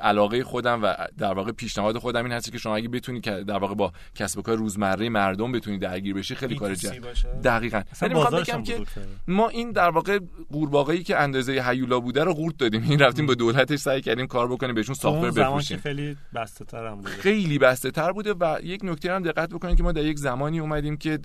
علاقه 0.00 0.44
خودم 0.44 0.82
و 0.82 0.94
در 1.18 1.32
واقع 1.32 1.52
پیشنهاد 1.52 1.98
خودم 1.98 2.24
این 2.24 2.32
هست 2.32 2.52
که 2.52 2.58
شما 2.58 2.76
اگه 2.76 2.88
بتونی 2.88 3.20
که 3.20 3.30
در 3.30 3.58
واقع 3.58 3.74
با 3.74 3.92
کسب 4.14 4.38
و 4.38 4.42
کار 4.42 4.56
روزمره 4.56 5.08
مردم 5.08 5.52
بتونی 5.52 5.78
درگیر 5.78 6.14
بشی 6.14 6.34
خیلی 6.34 6.54
کار 6.54 6.74
جد 6.74 7.02
دقیقاً. 7.44 7.82
یعنی 8.02 8.14
می‌خوام 8.14 8.42
بگم 8.42 8.62
که 8.62 8.82
ما 9.28 9.48
این 9.48 9.72
در 9.72 9.90
واقع 9.90 10.18
قورباغه‌ای 10.52 11.02
که 11.02 11.16
اندازه 11.16 11.64
هیولا 11.68 12.00
بوده 12.00 12.24
رو 12.24 12.34
قورت 12.34 12.56
دادیم. 12.56 12.82
این 12.82 12.98
رفتیم 12.98 13.26
با 13.26 13.34
دولتش 13.34 13.78
سعی 13.78 14.00
کردیم 14.00 14.26
کار 14.26 14.48
بکنیم 14.48 14.74
بهشون 14.74 14.94
سافر 14.94 15.30
بفروشیم. 15.30 15.78
خیلی 15.78 16.16
بسته 16.34 16.64
تر 16.64 16.85
هم 16.86 16.96
بوده. 16.96 17.10
خیلی 17.10 17.58
بسته 17.58 17.90
تر 17.90 18.12
بوده 18.12 18.34
و 18.34 18.58
یک 18.62 18.80
نکته 18.84 19.12
هم 19.12 19.22
دقت 19.22 19.48
بکنید 19.48 19.76
که 19.76 19.82
ما 19.82 19.92
در 19.92 20.04
یک 20.04 20.18
زمانی 20.18 20.60
اومدیم 20.60 20.96
که 20.96 21.18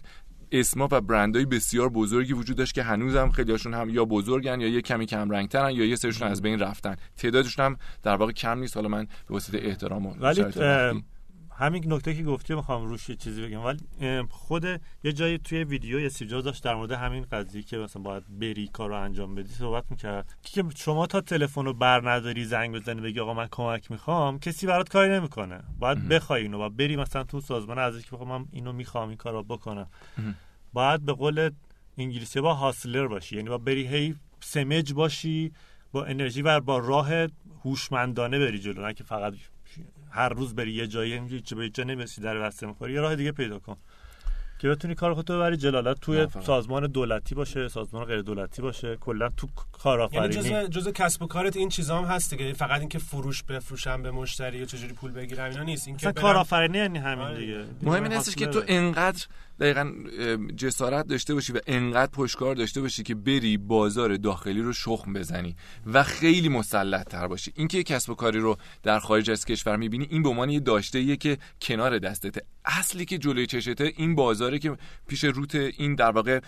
اسما 0.52 0.88
و 0.92 1.02
برندهای 1.02 1.46
بسیار 1.46 1.90
بزرگی 1.90 2.34
وجود 2.34 2.58
داشت 2.58 2.74
که 2.74 2.84
هنوزم 2.84 3.30
خیلیاشون 3.30 3.74
هم 3.74 3.90
یا 3.90 4.06
بزرگن 4.06 4.62
یا 4.62 4.68
یه 4.68 4.82
کمی 4.82 5.06
کم 5.06 5.30
رنگترن 5.30 5.72
یا 5.72 5.86
یه 5.86 5.96
سرشون 5.96 6.28
از 6.28 6.42
بین 6.42 6.60
رفتن. 6.60 6.96
تعدادشون 7.18 7.66
هم 7.66 7.78
در 8.04 8.16
واقع 8.16 8.32
کم 8.32 8.60
نیست. 8.60 8.76
حالا 8.76 8.90
من 8.90 9.04
به 9.04 9.34
واسطه 9.34 9.58
احترام 9.62 10.06
و 10.06 10.14
ولی 10.20 10.44
همین 11.62 11.94
نکته 11.94 12.14
که 12.14 12.24
گفتی 12.24 12.56
می‌خوام 12.56 12.86
روش 12.86 13.10
یه 13.10 13.16
چیزی 13.16 13.42
بگم. 13.42 13.64
ولی 13.64 13.80
خود 14.30 14.66
یه 15.04 15.14
جایی 15.14 15.38
توی 15.38 15.64
ویدیو 15.64 16.00
یه 16.00 16.10
سیجا 16.10 16.42
داشت 16.42 16.64
در 16.64 16.76
مورد 16.76 16.92
همین 16.92 17.26
قضیه 17.32 17.64
که 17.64 17.78
مثلا 17.78 18.02
باید 18.02 18.40
بری 18.40 18.68
کارو 18.68 18.96
انجام 18.96 19.36
بدی 19.36 19.54
صحبت 19.54 19.84
می‌کرد. 19.90 20.36
که 20.44 20.64
شما 20.76 21.08
تا 21.08 21.22
تلفن 21.22 21.66
رو 21.66 21.74
بر 21.74 22.12
نداری 22.12 22.46
زنگ 22.46 22.76
بزنی 22.76 23.02
بگی 23.02 23.20
آقا 23.20 23.34
من 23.34 23.48
کمک 23.52 23.92
می‌خوام 23.92 24.40
کسی 24.40 24.68
برات 24.68 24.90
کاری 24.90 25.12
نمی‌کنه. 25.12 25.64
باید 25.80 26.08
بخوای 26.08 26.42
اینو 26.42 26.58
باید 26.58 26.78
بری 26.78 26.96
مثلا 26.96 27.24
تو 27.24 27.42
سازمان 27.42 27.80
از 27.80 28.06
که 28.06 28.18
من 28.18 28.46
اینو 28.52 28.74
می‌خوام 28.74 29.10
این 29.10 29.18
کارو 29.18 29.44
بکنم. 29.44 29.88
باید 30.74 31.06
به 31.06 31.14
قول 31.14 31.50
انگلیسی 31.98 32.42
با 32.42 32.54
هاسلر 32.54 33.08
باشی. 33.08 33.36
یعنی 33.36 33.50
با 33.50 33.58
بری 33.58 33.88
هی 33.88 34.16
سمج 34.40 34.94
باشی 34.94 35.52
با 35.92 36.06
انرژی 36.06 36.42
و 36.42 36.60
با 36.60 36.78
راه 36.78 37.12
هوشمندانه 37.64 38.40
بری 38.40 38.60
جلو. 38.60 38.86
نه 38.86 38.94
که 38.94 39.04
فقط 39.04 39.34
هر 40.12 40.30
روز 40.30 40.56
بری 40.56 40.74
یه 40.74 40.88
جایی 40.88 41.14
اینجوری 41.14 41.44
به 41.56 41.70
جا 41.70 41.84
نمیسی 41.84 42.22
در 42.22 42.48
وسط 42.48 42.64
می‌خوری 42.64 42.94
یه 42.94 43.02
راه 43.02 43.16
دیگه 43.16 43.32
پیدا 43.32 43.60
کن. 43.60 43.78
که 44.60 44.70
بتونی 44.70 44.96
کار 44.96 45.14
خودتو 45.14 45.36
ببری 45.36 45.58
جلالت 45.58 46.00
توی 46.02 46.28
سازمان 46.46 46.88
دولتی 46.88 47.36
باشه 47.36 47.68
سازمان 47.68 48.06
غیر 48.06 48.22
دولتی 48.22 48.62
باشه 48.62 48.96
کلا 48.96 49.30
تو 49.38 49.48
کارآفرینی. 49.72 50.36
یعنی 50.36 50.50
جزء 50.50 50.68
جزء 50.68 50.92
کسب 50.92 51.22
و 51.22 51.28
کارت 51.28 51.58
این 51.58 51.70
چیزا 51.70 51.98
هم 51.98 52.04
هست 52.04 52.34
دیگه. 52.34 52.54
فقط 52.54 52.80
اینکه 52.80 53.00
فروش 53.00 53.44
بفروشم 53.44 54.04
به 54.04 54.12
مشتری 54.12 54.58
یا 54.58 54.66
چجوری 54.66 54.94
پول 54.94 55.12
بگیرم 55.12 55.50
اینا 55.50 55.64
نیست. 55.64 55.88
این 55.88 55.98
که 55.98 56.12
کارآفرینی 56.12 56.78
یعنی 56.78 57.00
همین 57.00 57.34
دیگه. 57.34 57.66
مهم 57.82 58.04
این 58.04 58.12
هستش 58.12 58.36
که 58.36 58.48
تو 58.48 58.64
انقدر 58.68 59.26
دقیقا 59.62 59.94
جسارت 60.58 61.08
داشته 61.08 61.34
باشی 61.34 61.54
و 61.54 61.60
انقدر 61.68 62.12
پشتکار 62.12 62.56
داشته 62.56 62.82
باشی 62.82 63.04
که 63.04 63.16
بری 63.16 63.58
بازار 63.58 64.18
داخلی 64.18 64.62
رو 64.62 64.74
شخم 64.74 65.14
بزنی 65.14 65.56
و 65.86 66.04
خیلی 66.04 66.50
مسلط 66.50 67.10
تر 67.10 67.28
باشی. 67.28 67.52
اینکه 67.56 67.84
کسب 67.84 68.10
و 68.10 68.16
کاری 68.16 68.40
رو 68.40 68.58
در 68.84 69.00
خارج 69.00 69.32
از 69.32 69.46
کشور 69.46 69.78
می‌بینی 69.78 70.08
این 70.10 70.24
به 70.24 70.30
عنوان 70.30 70.50
یه 70.50 70.60
داشته 70.60 71.18
که 71.18 71.38
کنار 71.62 72.00
دستته. 72.00 72.42
اصلی 72.66 73.06
که 73.06 73.18
جلوی 73.18 73.46
چشته 73.46 73.94
این 73.98 74.16
بازاره 74.16 74.60
که 74.60 74.78
پیش 75.08 75.24
روت 75.24 75.56
این 75.56 75.96
در 75.96 76.12
واقع 76.12 76.40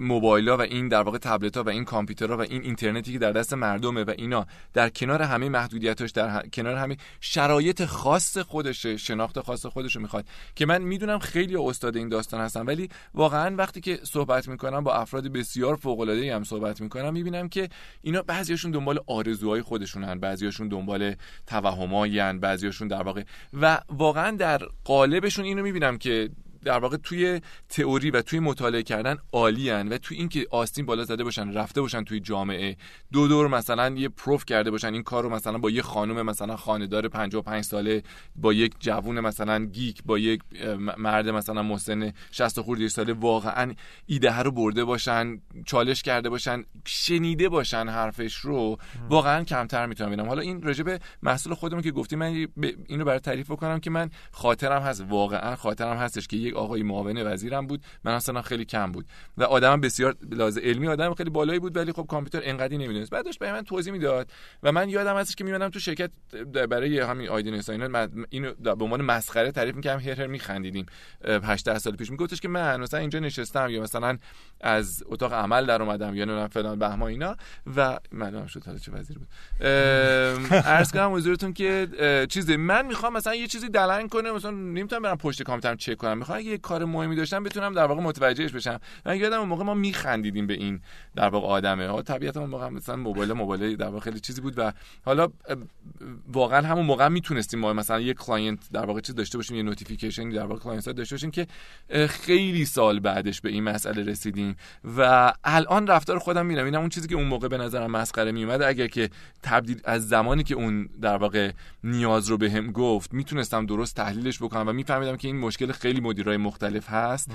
موبایلا 0.00 0.56
و 0.56 0.60
این 0.60 0.88
در 0.88 1.02
واقع 1.02 1.18
تبلت 1.18 1.56
ها 1.56 1.62
و 1.62 1.68
این 1.68 1.84
کامپیوترها 1.84 2.36
و 2.36 2.40
این 2.40 2.62
اینترنتی 2.62 3.12
که 3.12 3.18
در 3.18 3.32
دست 3.32 3.54
مردمه 3.54 4.04
و 4.04 4.14
اینا 4.18 4.46
در 4.72 4.88
کنار 4.88 5.22
همه 5.22 5.48
محدودیتاش 5.48 6.10
در 6.10 6.48
کنار 6.48 6.76
همه 6.76 6.96
شرایط 7.20 7.84
خاص 7.84 8.38
خودشه 8.38 8.96
شناخت 8.96 9.40
خاص 9.40 9.66
خودش 9.66 9.96
می‌خواد. 9.96 10.24
که 10.54 10.66
من 10.66 10.82
می‌دونم 10.82 11.18
خیلی 11.18 11.56
استاد 11.56 11.96
این 12.02 12.08
داستان 12.08 12.40
هستن 12.40 12.62
ولی 12.62 12.88
واقعا 13.14 13.56
وقتی 13.56 13.80
که 13.80 13.98
صحبت 14.02 14.48
می‌کنم 14.48 14.84
با 14.84 14.94
افراد 14.94 15.26
بسیار 15.26 15.76
فوق 15.76 16.00
العاده 16.00 16.34
هم 16.34 16.44
صحبت 16.44 16.80
می‌کنم 16.80 17.12
می‌بینم 17.12 17.48
که 17.48 17.68
اینا 18.02 18.22
بعضیاشون 18.22 18.70
دنبال 18.70 18.98
آرزوهای 19.06 19.62
خودشونن 19.62 20.18
بعضیاشون 20.18 20.68
دنبال 20.68 21.14
توهمایی 21.46 22.32
بعضیاشون 22.32 22.88
در 22.88 23.02
واقع 23.02 23.22
و 23.60 23.80
واقعا 23.88 24.36
در 24.36 24.62
قالبشون 24.84 25.44
اینو 25.44 25.62
می‌بینم 25.62 25.98
که 25.98 26.30
در 26.64 26.78
واقع 26.78 26.96
توی 26.96 27.40
تئوری 27.68 28.10
و 28.10 28.22
توی 28.22 28.40
مطالعه 28.40 28.82
کردن 28.82 29.16
عالی 29.32 29.70
و 29.70 29.98
توی 29.98 30.16
اینکه 30.16 30.46
آستین 30.50 30.86
بالا 30.86 31.04
زده 31.04 31.24
باشن 31.24 31.52
رفته 31.52 31.80
باشن 31.80 32.04
توی 32.04 32.20
جامعه. 32.20 32.76
دو 33.12 33.28
دور 33.28 33.48
مثلا 33.48 33.94
یه 33.96 34.08
پروف 34.08 34.44
کرده 34.44 34.70
باشن 34.70 34.94
این 34.94 35.02
کار 35.02 35.22
رو 35.22 35.28
مثلا 35.28 35.58
با 35.58 35.70
یه 35.70 35.82
خانم 35.82 36.26
مثلا 36.26 36.56
خانه‌دار 36.56 37.08
55 37.08 37.64
ساله 37.64 38.02
با 38.36 38.52
یک 38.52 38.74
جوون 38.80 39.20
مثلا 39.20 39.64
گیک 39.64 40.02
با 40.04 40.18
یک 40.18 40.40
مرد 40.96 41.28
مثلا 41.28 41.62
مسن 41.62 42.12
60 42.30 42.60
خورده 42.60 42.88
ساله 42.88 43.12
واقعا 43.12 43.74
ایده 44.06 44.38
رو 44.38 44.50
برده 44.50 44.84
باشن 44.84 45.40
چالش 45.66 46.02
کرده 46.02 46.28
باشن 46.28 46.64
شنیده 46.86 47.48
باشن 47.48 47.88
حرفش 47.88 48.36
رو 48.36 48.78
واقعا 49.08 49.44
کمتر 49.44 49.86
می‌تونم 49.86 50.10
ببینم. 50.10 50.28
حالا 50.28 50.42
این 50.42 50.62
راجب 50.62 51.00
محصول 51.22 51.54
خودمون 51.54 51.82
که 51.82 51.90
گفتی 51.90 52.16
من 52.16 52.46
اینو 52.86 53.04
برای 53.04 53.18
تعریف 53.18 53.48
کنم 53.48 53.80
که 53.80 53.90
من 53.90 54.10
خاطرم 54.30 54.82
هست 54.82 55.04
واقعا 55.08 55.56
خاطرم 55.56 55.96
هستش 55.96 56.28
که 56.28 56.51
یک 56.52 56.58
آقای 56.58 56.82
معاون 56.82 57.22
وزیرم 57.22 57.66
بود. 57.66 57.82
من 58.04 58.12
اصلا 58.12 58.42
خیلی 58.42 58.64
کم 58.64 58.92
بود. 58.92 59.06
و 59.36 59.42
آدم 59.42 59.80
بسیار 59.80 60.16
لازم 60.30 60.60
علمی 60.60 60.88
آدم 60.88 61.14
خیلی 61.14 61.30
بالایی 61.30 61.58
بود 61.58 61.76
ولی 61.76 61.92
خب 61.92 62.06
کامپیوتر 62.08 62.48
انقدی 62.48 62.78
نمی‌دونست. 62.78 63.10
بعدش 63.10 63.38
به 63.38 63.52
من 63.52 63.62
توضیح 63.62 63.92
می‌داد 63.92 64.30
و 64.62 64.72
من 64.72 64.88
یادم 64.88 65.16
هستش 65.16 65.34
که 65.34 65.44
میمونم 65.44 65.68
تو 65.68 65.78
شرکت 65.78 66.10
برای 66.70 67.00
همین 67.00 67.28
آیدین 67.28 67.62
اینا 67.68 68.08
اینو 68.30 68.52
به 68.54 68.84
عنوان 68.84 69.02
مسخره 69.02 69.52
تعریف 69.52 69.74
می‌کردم 69.74 70.00
هر 70.00 70.20
هر 70.20 70.26
میخندیدیم. 70.26 70.86
8 71.24 71.78
سال 71.78 71.96
پیش. 71.96 72.10
میگفتش 72.10 72.40
که 72.40 72.48
من 72.48 72.80
مثلا 72.80 73.00
اینجا 73.00 73.18
نشستم 73.18 73.70
یا 73.70 73.82
مثلا 73.82 74.18
از 74.60 75.04
اتاق 75.06 75.32
عمل 75.32 75.66
در 75.66 75.82
اومدم 75.82 76.14
یا 76.14 76.24
نه 76.24 76.48
فلان 76.48 76.78
بهما 76.78 77.08
اینا. 77.08 77.36
و 77.76 77.98
معلوم 78.12 78.46
شد 78.46 78.64
حالا 78.64 78.78
چه 78.78 78.92
وزیر 78.92 79.18
بود. 79.18 79.28
عرض 80.56 80.92
کنم 80.92 81.14
حضورتون 81.14 81.52
که 81.52 81.88
چیزی 82.28 82.56
من 82.56 82.86
می‌خوام 82.86 83.12
مثلا 83.12 83.34
یه 83.34 83.46
چیزی 83.46 83.68
دلنگ 83.68 84.08
کنه 84.08 84.32
مثلا 84.32 84.50
نمی‌تونم 84.50 85.02
برم 85.02 85.16
پشت 85.16 85.42
کامپیوترم 85.42 85.76
چک 85.76 85.96
کنم. 85.96 86.18
می‌خوام 86.18 86.40
اگه 86.42 86.58
کار 86.58 86.84
مهمی 86.84 87.16
داشتم 87.16 87.42
بتونم 87.42 87.74
در 87.74 87.86
واقع 87.86 88.02
متوجهش 88.02 88.52
بشم. 88.52 88.80
من 89.06 89.16
یادم 89.16 89.38
اون 89.38 89.48
موقع 89.48 89.64
ما 89.64 89.74
میخندیدیم 89.74 90.46
به 90.46 90.54
این 90.54 90.80
در 91.16 91.28
واقع 91.28 91.46
آدمه. 91.46 91.88
ها 91.88 92.02
طبیعتا 92.02 92.40
اون 92.40 92.50
موقع 92.50 92.68
مثلا 92.68 92.96
موبایل 92.96 93.32
موبایل 93.32 93.76
در 93.76 93.86
واقع 93.86 94.00
خیلی 94.00 94.20
چیزی 94.20 94.40
بود 94.40 94.54
و 94.56 94.72
حالا 95.04 95.28
واقعا 96.32 96.66
همون 96.66 96.86
موقع 96.86 97.08
می‌تونستیم 97.08 97.60
ما 97.60 97.72
مثلا 97.72 98.00
یه 98.00 98.14
client 98.14 98.58
در 98.72 98.84
واقع 98.84 99.00
چیز 99.00 99.14
داشته 99.14 99.38
باشیم 99.38 99.56
یه 99.56 99.62
notification 99.62 100.28
در 100.28 100.44
واقع 100.44 100.60
client 100.60 100.88
داشته 100.88 101.14
باشیم 101.14 101.30
که 101.30 101.46
خیلی 102.08 102.64
سال 102.64 103.00
بعدش 103.00 103.40
به 103.40 103.48
این 103.48 103.64
مسئله 103.64 104.02
رسیدیم 104.04 104.56
و 104.96 105.32
الان 105.44 105.86
رفتار 105.86 106.18
خودم 106.18 106.46
میرم 106.46 106.64
اینم 106.64 106.80
اون 106.80 106.88
چیزی 106.88 107.08
که 107.08 107.14
اون 107.14 107.26
موقع 107.26 107.48
به 107.48 107.58
نظرم 107.58 107.90
مسخره 107.90 108.32
میومد 108.32 108.62
اگر 108.62 108.86
که 108.86 109.10
تبدیل 109.42 109.80
از 109.84 110.08
زمانی 110.08 110.42
که 110.44 110.54
اون 110.54 110.88
در 111.02 111.16
واقع 111.16 111.52
نیاز 111.84 112.28
رو 112.28 112.36
بهم 112.36 112.66
به 112.66 112.72
گفت 112.72 113.14
می‌تونستم 113.14 113.66
درست 113.66 113.96
تحلیلش 113.96 114.38
بکنم 114.42 114.68
و 114.68 114.72
میفهمیدم 114.72 115.16
که 115.16 115.28
این 115.28 115.38
مشکل 115.38 115.72
خیلی 115.72 116.00
مدیرای 116.32 116.36
مختلف 116.36 116.88
هست 116.88 117.30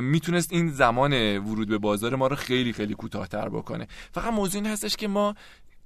می‌تونست 0.00 0.52
این 0.52 0.70
زمان 0.70 1.38
ورود 1.38 1.68
به 1.68 1.78
بازار 1.78 2.16
ما 2.16 2.26
رو 2.26 2.36
خیلی 2.36 2.72
خیلی 2.72 2.94
کوتاهتر 2.94 3.48
بکنه. 3.48 3.86
فقط 4.12 4.32
موضوع 4.32 4.62
این 4.62 4.70
هستش 4.70 4.96
که 4.96 5.08
ما 5.08 5.34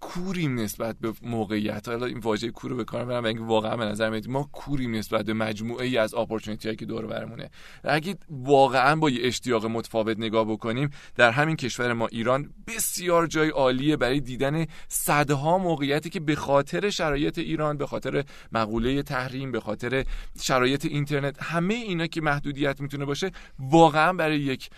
کوریم 0.01 0.59
نسبت 0.59 0.97
به 1.01 1.13
موقعیت. 1.23 1.89
حالا 1.89 2.07
این 2.07 2.19
واژه 2.19 2.51
کور 2.51 2.71
رو 2.71 2.77
به 2.77 2.85
کار 2.85 3.05
می‌برم 3.05 3.25
اینکه 3.25 3.43
واقعا 3.43 3.77
به 3.77 3.85
نظر 3.85 4.11
میاد 4.11 4.29
ما 4.29 4.51
کوریم 4.53 4.95
نسبت 4.95 5.25
به 5.25 5.35
مجموعه 5.35 5.87
ای 5.87 5.99
از 5.99 6.15
اپورتونتی 6.15 6.77
که 6.77 6.87
دور 6.87 7.07
برمونه. 7.07 7.51
اگه 7.85 8.17
واقعا 8.31 8.97
با 8.97 9.11
یه 9.11 9.27
اشتیاق 9.27 9.67
متفاوت 9.67 10.19
نگاه 10.19 10.45
بکنیم 10.45 10.91
در 11.17 11.31
همین 11.31 11.57
کشور 11.57 11.93
ما 11.93 12.07
ایران 12.07 12.51
بسیار 12.67 13.27
جای 13.27 13.49
عالیه 13.49 13.97
برای 13.97 14.21
دیدن 14.21 14.67
صدها 14.89 15.59
موقعیتی 15.59 16.11
که 16.11 16.21
به 16.21 16.37
خاطر 16.37 16.91
شرایط 16.91 17.39
ایران 17.39 17.77
به 17.77 17.87
خاطر 17.87 18.25
مقوله 18.53 19.03
تحریم 19.03 19.53
به 19.53 19.61
خاطر 19.61 20.05
شرایط 20.41 20.85
اینترنت 20.85 21.43
همه 21.43 21.75
اینا 21.75 22.07
که 22.07 22.21
محدودیت 22.21 22.81
می‌تونه 22.81 23.05
باشه 23.05 23.31
واقعا 23.59 24.13
برای 24.13 24.41
یک 24.41 24.71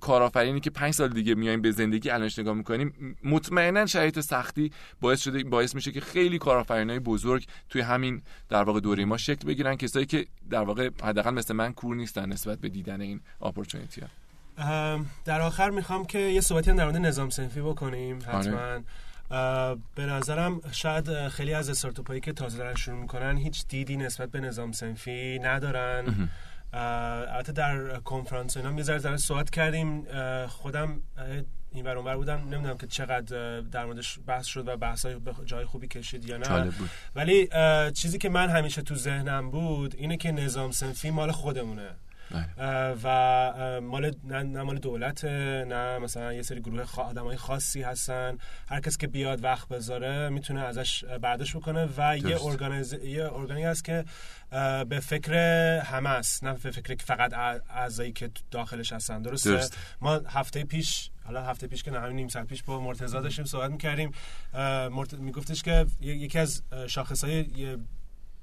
کارآفرینی 0.00 0.60
که 0.60 0.70
پنج 0.70 0.94
سال 0.94 1.08
دیگه 1.08 1.34
میایم 1.34 1.62
به 1.62 1.70
زندگی 1.70 2.10
الانش 2.10 2.38
نگاه 2.38 2.54
می‌کنیم 2.54 3.16
مطمئنا 3.24 3.86
شرایط 3.86 4.20
سختی 4.46 4.72
باعث 5.00 5.20
شده 5.20 5.44
باعث 5.44 5.74
میشه 5.74 5.92
که 5.92 6.00
خیلی 6.00 6.38
کارآفرینای 6.38 6.98
بزرگ 6.98 7.46
توی 7.68 7.80
همین 7.80 8.22
در 8.48 8.62
واقع 8.62 8.80
دوره 8.80 9.04
ما 9.04 9.16
شکل 9.16 9.46
بگیرن 9.46 9.76
کسایی 9.76 10.06
که 10.06 10.26
در 10.50 10.62
واقع 10.62 10.90
حداقل 11.02 11.30
مثل 11.30 11.54
من 11.54 11.72
کور 11.72 11.96
نیستن 11.96 12.32
نسبت 12.32 12.58
به 12.58 12.68
دیدن 12.68 13.00
این 13.00 13.20
اپورتونتی 13.42 14.00
ها. 14.00 14.08
در 15.24 15.40
آخر 15.40 15.70
می‌خوام 15.70 16.04
که 16.04 16.18
یه 16.18 16.40
صحبتی 16.40 16.72
در 16.72 16.84
مورد 16.84 16.96
نظام 16.96 17.30
سنفی 17.30 17.60
بکنیم 17.60 18.18
حتما. 18.18 18.82
به 19.94 20.06
نظرم 20.06 20.60
شاید 20.72 21.28
خیلی 21.28 21.54
از 21.54 21.70
استارتاپ 21.70 22.08
هایی 22.08 22.20
که 22.20 22.32
تازه 22.32 22.58
دارن 22.58 22.74
شروع 22.74 23.00
می‌کنن 23.00 23.36
هیچ 23.36 23.68
دیدی 23.68 23.96
نسبت 23.96 24.30
به 24.30 24.40
نظام 24.40 24.72
سنفی 24.72 25.38
ندارن. 25.38 26.28
البته 26.76 27.52
در 27.52 28.00
کنفرانس 28.00 28.56
اینا 28.56 28.72
یه 28.72 28.82
ذره 28.82 29.16
صحبت 29.16 29.50
کردیم 29.50 30.06
خودم 30.46 31.02
این 31.72 31.84
بر 31.84 32.16
بودم 32.16 32.40
نمی‌دونم 32.40 32.76
که 32.76 32.86
چقدر 32.86 33.60
در 33.60 33.84
موردش 33.84 34.18
بحث 34.26 34.46
شد 34.46 34.68
و 34.68 34.76
بحث 34.76 35.06
های 35.06 35.16
جای 35.44 35.64
خوبی 35.64 35.88
کشید 35.88 36.24
یا 36.24 36.36
نه 36.36 36.64
بود. 36.64 36.90
ولی 37.14 37.48
چیزی 37.92 38.18
که 38.18 38.28
من 38.28 38.50
همیشه 38.50 38.82
تو 38.82 38.94
ذهنم 38.94 39.50
بود 39.50 39.94
اینه 39.98 40.16
که 40.16 40.32
نظام 40.32 40.70
سنفی 40.70 41.10
مال 41.10 41.32
خودمونه. 41.32 41.88
و 43.02 43.80
مال 43.80 44.14
نه, 44.24 44.62
مال 44.62 44.78
دولت 44.78 45.24
نه 45.24 45.98
مثلا 45.98 46.32
یه 46.32 46.42
سری 46.42 46.60
گروه 46.60 46.84
خوا... 46.84 47.04
آدمای 47.04 47.36
خاصی 47.36 47.82
هستن. 47.82 48.38
هر 48.68 48.80
کس 48.80 48.96
که 48.96 49.06
بیاد 49.06 49.44
وقت 49.44 49.68
بذاره 49.68 50.28
می‌تونه 50.28 50.60
ازش 50.60 51.04
برداشت 51.04 51.56
بکنه 51.56 51.88
و 51.96 52.18
یه 52.18 52.44
ارگانیز... 52.44 52.92
یه 52.92 53.32
ارگانی 53.32 53.62
هست 53.62 53.84
که 53.84 54.04
به 54.88 55.00
فکر 55.02 55.34
همه 55.78 56.10
است. 56.10 56.44
نه 56.44 56.52
به 56.52 56.70
فکر 56.70 57.04
فقط 57.04 57.32
اعضایی 57.70 58.12
که 58.12 58.30
داخلش 58.50 58.92
هستن. 58.92 59.22
درسته؟ 59.22 59.50
درست. 59.50 59.78
ما 60.00 60.14
هفته 60.14 60.64
پیش 60.64 61.10
حالا 61.24 61.44
هفته 61.44 61.66
پیش 61.66 61.82
که 61.82 61.90
نه 61.90 62.00
همین 62.00 62.16
نیم 62.16 62.28
ساعت 62.28 62.46
پیش 62.46 62.62
با 62.62 62.80
مرتضی 62.80 63.12
داشتیم 63.12 63.44
صحبت 63.44 63.70
می‌کردیم. 63.70 64.12
مرت... 64.90 65.14
میگفتش 65.14 65.62
که 65.62 65.86
یکی 66.00 66.38
از 66.38 66.62
شاخصهای 66.86 67.46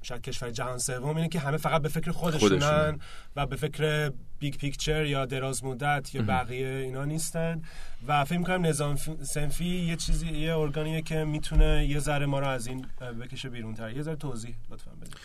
شاید 0.03 0.21
کشور 0.21 0.49
جهان 0.49 0.77
سوم 0.77 1.15
اینه 1.15 1.29
که 1.29 1.39
همه 1.39 1.57
فقط 1.57 1.81
به 1.81 1.89
فکر 1.89 2.11
خودشونن 2.11 2.99
و 3.35 3.45
به 3.45 3.55
فکر 3.55 4.11
big 4.39 4.55
picture 4.55 5.05
یا 5.05 5.25
دراز 5.25 5.63
مدت 5.63 6.15
یا 6.15 6.21
بقیه 6.21 6.67
اینا 6.67 7.05
نیستن. 7.05 7.61
و 8.07 8.25
فکر 8.25 8.37
می‌کنم 8.37 8.65
نظام 8.65 8.95
صنفی 9.21 9.65
یه 9.65 9.95
چیزی 9.95 10.27
یه 10.27 10.57
ارگانیه 10.57 11.01
که 11.01 11.23
می‌تونه 11.23 11.85
یه 11.89 11.99
ذره 11.99 12.25
ما 12.25 12.39
رو 12.39 12.47
از 12.47 12.67
این 12.67 12.85
بکشه 13.21 13.49
بیرون 13.49 13.73
تر 13.73 13.91
یه 13.91 14.01
ذره 14.01 14.15
توضیح 14.15 14.55
لطفا 14.69 14.91
بدید 14.91 15.17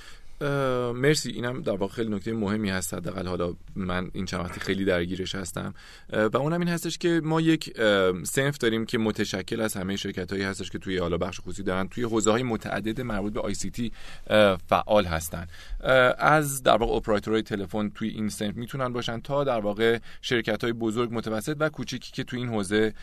مرسی. 0.95 1.31
اینم 1.31 1.63
در 1.63 1.73
واقع 1.77 1.93
خیلی 1.93 2.15
نکته 2.15 2.33
مهمی 2.33 2.71
هست. 2.71 2.95
حداقل 2.95 3.27
حالا 3.27 3.55
من 3.77 4.11
این 4.13 4.25
چند 4.25 4.51
خیلی 4.51 4.85
درگیرش 4.85 5.35
هستم. 5.35 5.75
و 6.13 6.37
اونم 6.37 6.61
این 6.61 6.69
هستش 6.69 6.99
که 6.99 7.21
ما 7.25 7.41
یک 7.41 7.77
سنف 8.25 8.59
داریم 8.59 8.87
که 8.87 8.99
متشکل 8.99 9.61
از 9.61 9.75
همه 9.75 9.97
شرکت 9.97 10.33
هایی 10.33 10.45
هستش 10.45 10.71
که 10.71 10.79
توی 10.79 10.99
حالا 10.99 11.17
بخش 11.17 11.41
خصوصی 11.41 11.63
دارن 11.63 11.89
توی 11.89 12.05
حوزه 12.05 12.31
های 12.31 12.43
متعدد 12.43 13.01
مربوط 13.01 13.33
به 13.33 13.41
آی 13.41 13.55
سی 13.55 13.71
تی 13.71 13.93
فعال 14.69 15.05
هستن. 15.05 15.47
از 16.19 16.63
در 16.63 16.77
واقع 16.77 16.93
اپراتورهای 16.93 17.43
تلفن 17.43 17.89
توی 17.89 18.09
این 18.09 18.29
سنف 18.29 18.57
می‌تونن 18.57 18.93
باشن 18.93 19.21
تا 19.21 19.45
در 19.45 19.61
واقع 19.61 19.99
شرکت 20.23 20.65
های 20.65 20.73
بزرگ 20.73 21.11
متوسط 21.13 21.57
و 21.61 21.69
کوچیکی 21.69 22.13
که 22.13 22.25
توی 22.25 22.39
این 22.39 22.49
حوزه 22.49 22.95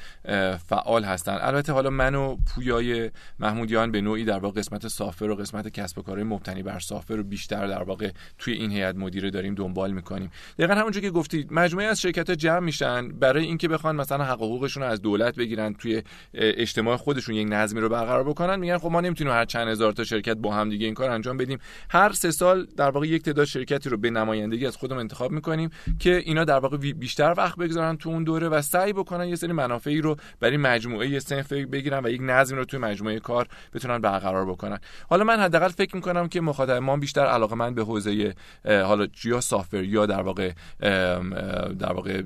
فعال 0.68 1.04
هستن. 1.04 1.38
البته 1.42 1.74
حالا 1.74 1.90
من 1.90 2.16
و 2.16 2.38
پویای 2.56 3.12
محمودیان 3.40 3.92
به 3.92 4.02
نوعی 4.02 4.26
در 4.26 4.40
واقع 4.40 4.60
قسمت 4.60 4.88
سافر 4.88 5.30
و 5.30 5.36
قسمت 5.36 5.68
کسب 5.68 6.00
و 6.00 6.02
کارهای 6.02 6.24
مبتنی 6.24 6.64
بر 6.64 6.80
سافر 6.80 7.25
بیشتر 7.30 7.68
در 7.68 7.84
واقع 7.84 8.12
توی 8.38 8.54
این 8.54 8.72
هیئت 8.72 8.96
مدیره 8.96 9.30
داریم 9.30 9.56
دنبال 9.56 9.92
می‌کنیم. 9.92 10.32
دقیقا 10.60 10.74
همونجور 10.74 11.02
که 11.02 11.10
گفتید 11.10 11.54
مجموعه 11.54 11.88
از 11.88 12.02
شرکت 12.02 12.30
ها 12.30 12.36
جمع 12.36 12.60
میشن 12.60 13.08
برای 13.10 13.44
اینکه 13.44 13.68
بخوان 13.68 13.96
مثلا 13.96 14.24
حق 14.24 14.38
حقوقشون 14.38 14.84
رو 14.84 14.90
از 14.90 15.02
دولت 15.02 15.36
بگیرن 15.36 15.74
توی 15.74 16.02
اجتماع 16.34 16.98
خودشون 16.98 17.36
یک 17.36 17.48
نظمی 17.50 17.82
رو 17.82 17.90
برقرار 17.90 18.24
بکنن 18.24 18.60
میگن 18.60 18.78
خب 18.78 18.92
ما 18.92 19.02
نمی‌تونیم 19.02 19.34
هر 19.34 19.46
چند 19.46 19.68
هزار 19.68 19.92
تا 19.92 20.04
شرکت 20.04 20.38
با 20.38 20.54
هم 20.54 20.70
دیگه 20.70 20.86
این 20.86 20.96
کار 20.96 21.10
انجام 21.10 21.38
بدیم. 21.38 21.60
هر 21.90 22.12
سه 22.12 22.32
سال 22.32 22.68
در 22.78 22.90
واقع 22.90 23.08
یک 23.08 23.24
تعداد 23.24 23.46
شرکتی 23.46 23.90
رو 23.90 23.98
به 23.98 24.10
نمایندگی 24.10 24.66
از 24.66 24.78
خودمون 24.78 25.00
انتخاب 25.00 25.32
می‌کنیم 25.32 25.70
که 26.00 26.16
اینا 26.26 26.44
در 26.44 26.60
واقع 26.60 26.78
بیشتر 26.78 27.34
وقت 27.38 27.58
بگذارن 27.58 27.98
تو 27.98 28.10
اون 28.10 28.24
دوره 28.24 28.50
و 28.50 28.62
سعی 28.62 28.94
بکنن 28.94 29.28
یه 29.28 29.36
سری 29.36 29.52
منافعی 29.52 30.02
رو 30.02 30.16
برای 30.40 30.58
مجموعه 30.58 31.20
صنف 31.20 31.54
بگیرن 31.54 32.06
و 32.06 32.10
یک 32.10 32.22
نظمی 32.24 32.58
رو 32.58 32.66
توی 32.66 32.80
مجموعه 32.80 33.20
کار 33.20 33.48
بتونن 33.74 33.98
برقرار 33.98 34.46
بکنن. 34.46 34.80
حالا 35.10 35.24
من 35.24 35.40
حداقل 35.40 35.68
فکر 35.68 35.96
می‌کنم 35.96 36.28
که 36.28 36.42
مخاطب 36.42 36.72
ما 36.72 36.96
علاقه 37.24 37.56
من 37.56 37.74
به 37.74 37.84
حوزه 37.84 38.36
حالا 38.66 39.08
یا 39.24 39.42
سافر 39.42 39.84
یا 39.84 40.06
در 40.06 40.22
واقع 40.22 40.52
در 41.80 41.94
واقع 41.94 42.22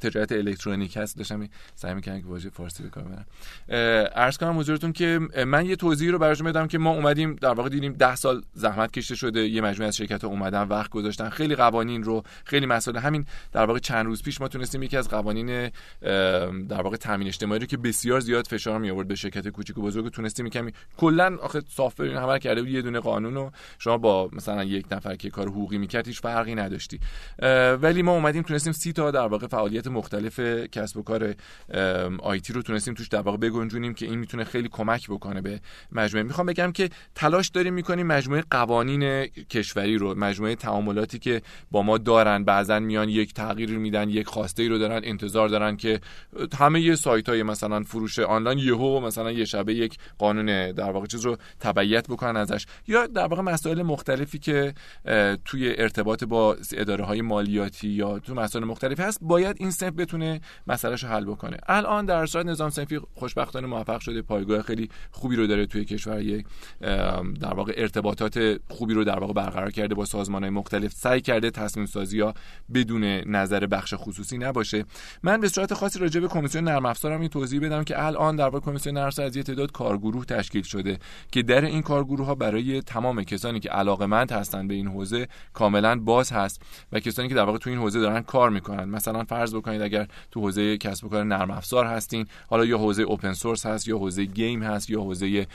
تجارت, 0.00 0.32
الکترونیک 0.32 0.96
هست. 0.96 1.16
داشتم 1.16 1.48
سعی 1.74 1.94
می‌کردم 1.94 2.20
که 2.20 2.26
واژه 2.26 2.50
فارسی 2.50 2.82
بکنم 2.82 3.04
برم. 3.04 3.26
عرض 4.14 4.38
کنم 4.38 4.58
حضورتون 4.58 4.92
که 4.92 5.20
من 5.46 5.66
یه 5.66 5.76
توضیح 5.76 6.10
رو 6.10 6.18
براشون 6.18 6.46
بدم 6.46 6.66
که 6.66 6.78
ما 6.78 6.90
اومدیم 6.90 7.34
در 7.34 7.52
واقع 7.52 7.68
دیدیم 7.68 7.92
10 7.92 8.16
سال 8.16 8.42
زحمت 8.54 8.92
کشته 8.92 9.14
شده 9.14 9.40
یه 9.48 9.60
مجموعه 9.60 9.88
از 9.88 9.96
شرکت 9.96 10.24
ها 10.24 10.30
اومدن 10.30 10.62
وقت 10.62 10.90
گذاشتن 10.90 11.28
خیلی 11.28 11.54
قوانین 11.54 12.02
رو 12.02 12.22
خیلی 12.44 12.66
مسائل 12.66 12.96
همین 12.96 13.26
در 13.52 13.64
واقع 13.64 13.78
چند 13.78 14.06
روز 14.06 14.22
پیش 14.22 14.40
ما 14.40 14.48
تونستیم 14.48 14.82
یکی 14.82 14.96
از 14.96 15.08
قوانین 15.08 15.70
در 16.68 16.82
واقع 16.82 16.96
تامین 16.96 17.28
اجتماعی 17.28 17.60
رو 17.60 17.66
که 17.66 17.76
بسیار 17.76 18.20
زیاد 18.20 18.46
فشار 18.46 18.78
می 18.78 18.90
آورد 18.90 19.08
به 19.08 19.14
شرکت 19.14 19.48
کوچیک 19.48 19.78
و 19.78 19.82
بزرگ 19.82 20.10
تونستیم 20.10 20.48
کمی 20.48 20.72
کلا 20.96 21.36
آخه 21.42 21.62
سافر 21.68 22.02
این 22.02 22.16
همه 22.16 22.38
کرده 22.38 22.62
بود 22.62 22.70
یه 22.70 22.82
دونه 22.82 23.00
قانون 23.00 23.49
شما 23.78 23.98
با 23.98 24.30
مثلا 24.32 24.64
یک 24.64 24.86
نفر 24.90 25.16
که 25.16 25.30
کار 25.30 25.48
حقوقی 25.48 25.78
می‌کرد 25.78 26.06
هیچ 26.06 26.20
فرقی 26.20 26.54
نداشتی. 26.54 27.00
ولی 27.82 28.02
ما 28.02 28.12
اومدیم 28.12 28.42
تونستیم 28.42 28.72
سی 28.72 28.92
تا 28.92 29.10
در 29.10 29.26
واقع 29.26 29.46
فعالیت 29.46 29.86
مختلف 29.86 30.40
کسب 30.72 30.96
و 30.96 31.02
کار 31.02 31.34
آیتی 32.18 32.52
رو 32.52 32.62
تونستیم 32.62 32.94
توش 32.94 33.08
در 33.08 33.20
واقع 33.20 33.36
بگنجونیم 33.36 33.94
که 33.94 34.06
این 34.06 34.18
می‌تونه 34.18 34.44
خیلی 34.44 34.68
کمک 34.68 35.08
بکنه 35.10 35.40
به 35.40 35.60
مجموعه. 35.92 36.26
می‌خوام 36.26 36.46
بگم 36.46 36.72
که 36.72 36.90
تلاش 37.14 37.48
داریم 37.48 37.74
می‌کنیم 37.74 38.06
مجموعه 38.06 38.44
قوانین 38.50 39.26
کشوری 39.26 39.98
رو 39.98 40.14
مجموعه 40.18 40.54
تعاملاتی 40.54 41.18
که 41.18 41.42
با 41.70 41.82
ما 41.82 41.98
دارن 41.98 42.44
بعضا 42.44 42.78
میان 42.78 43.08
یک 43.08 43.34
تغییر 43.34 43.70
میدن 43.70 44.08
یک 44.08 44.26
خواسته 44.26 44.62
ای 44.62 44.68
رو 44.68 44.78
دارن 44.78 45.00
انتظار 45.04 45.48
دارن 45.48 45.76
که 45.76 46.00
همه 46.58 46.80
یه 46.80 46.94
سایت 46.94 47.28
های 47.28 47.42
مثلا 47.42 47.82
فروش 47.82 48.18
آنلاین 48.18 48.58
یهو 48.58 49.00
مثلا 49.00 49.32
یه 49.32 49.44
شبه 49.44 49.74
یک 49.74 49.98
قانون 50.18 50.72
در 50.72 50.90
واقع 50.90 51.06
چیز 51.06 51.20
رو 51.20 51.36
تبعیت 51.60 52.06
بکنن 52.08 52.36
ازش. 52.36 52.66
یا 52.88 53.06
در 53.06 53.26
واقع 53.26 53.39
مسائل 53.42 53.82
مختلفی 53.82 54.38
که 54.38 54.74
توی 55.44 55.74
ارتباط 55.78 56.24
با 56.24 56.56
اداره 56.72 57.04
های 57.04 57.22
مالیاتی 57.22 57.88
یا 57.88 58.18
تو 58.18 58.34
مسائل 58.34 58.64
مختلفی 58.64 59.02
هست 59.02 59.18
باید 59.22 59.56
این 59.58 59.70
سنف 59.70 59.92
بتونه 59.92 60.40
مسئلهش 60.66 61.04
حل 61.04 61.24
بکنه. 61.24 61.56
الان 61.68 62.06
در 62.06 62.26
صورت 62.26 62.46
نظام 62.46 62.70
سنفی 62.70 62.98
خوشبختانه 63.14 63.66
موفق 63.66 64.00
شده 64.00 64.22
پایگاه 64.22 64.62
خیلی 64.62 64.90
خوبی 65.10 65.36
رو 65.36 65.46
داره 65.46 65.66
توی 65.66 65.84
کشور 65.84 66.20
یک 66.20 66.46
در 67.40 67.54
واقع 67.54 67.72
ارتباطات 67.76 68.60
خوبی 68.68 68.94
رو 68.94 69.04
در 69.04 69.18
واقع 69.18 69.32
برقرار 69.32 69.70
کرده 69.70 69.94
با 69.94 70.04
سازمان 70.04 70.42
های 70.42 70.50
مختلف. 70.50 70.92
سعی 70.92 71.20
کرده 71.20 71.50
تصمیم 71.50 71.86
سازی 71.86 72.20
ها 72.20 72.34
بدون 72.74 73.04
نظر 73.04 73.66
بخش 73.66 73.94
خصوصی 73.96 74.38
نباشه. 74.38 74.84
من 75.22 75.40
به 75.40 75.48
صورت 75.48 75.74
خاصی 75.74 75.98
راجع 75.98 76.20
به 76.20 76.28
کمیسیون 76.28 76.64
نرم 76.64 76.86
افزارم 76.86 77.20
این 77.20 77.28
توضیح 77.28 77.60
بدم 77.60 77.84
که 77.84 78.04
الان 78.04 78.36
در 78.36 78.44
واقع 78.44 78.60
کمیسیون 78.60 78.94
نرم 78.94 79.06
افزار 79.06 79.26
از 79.26 79.36
یه 79.36 79.42
تعداد 79.42 79.72
کارگروه 79.72 80.24
تشکیل 80.24 80.62
شده 80.62 80.98
که 81.32 81.42
در 81.42 81.64
این 81.64 81.82
کارگروه 81.82 82.26
ها 82.26 82.34
برای 82.34 82.82
تمام 82.82 83.24
کسانی 83.30 83.60
که 83.60 83.68
علاقمند 83.68 84.32
هستن 84.32 84.68
به 84.68 84.74
این 84.74 84.88
حوزه 84.88 85.28
کاملا 85.52 86.00
باز 86.00 86.32
هست 86.32 86.62
و 86.92 87.00
کسانی 87.00 87.28
که 87.28 87.34
در 87.34 87.42
واقع 87.42 87.58
تو 87.58 87.70
این 87.70 87.78
حوزه 87.78 88.00
دارن 88.00 88.20
کار 88.20 88.50
می‌کنن. 88.50 88.84
مثلا 88.84 89.24
فرض 89.24 89.54
بکنید 89.54 89.82
اگر 89.82 90.06
تو 90.30 90.40
حوزه 90.40 90.78
کسب 90.78 91.04
و 91.04 91.08
کار 91.08 91.24
نرم 91.24 91.50
افزار 91.50 91.86
هستین 91.86 92.26
حالا 92.48 92.64
یا 92.64 92.78
حوزه 92.78 93.02
اوپن 93.02 93.32
سورس 93.32 93.66
هست 93.66 93.88
یا 93.88 93.98
حوزه 93.98 94.24
گیم 94.24 94.62
هست 94.62 94.90
یا 94.90 95.00
حوزه 95.00 95.46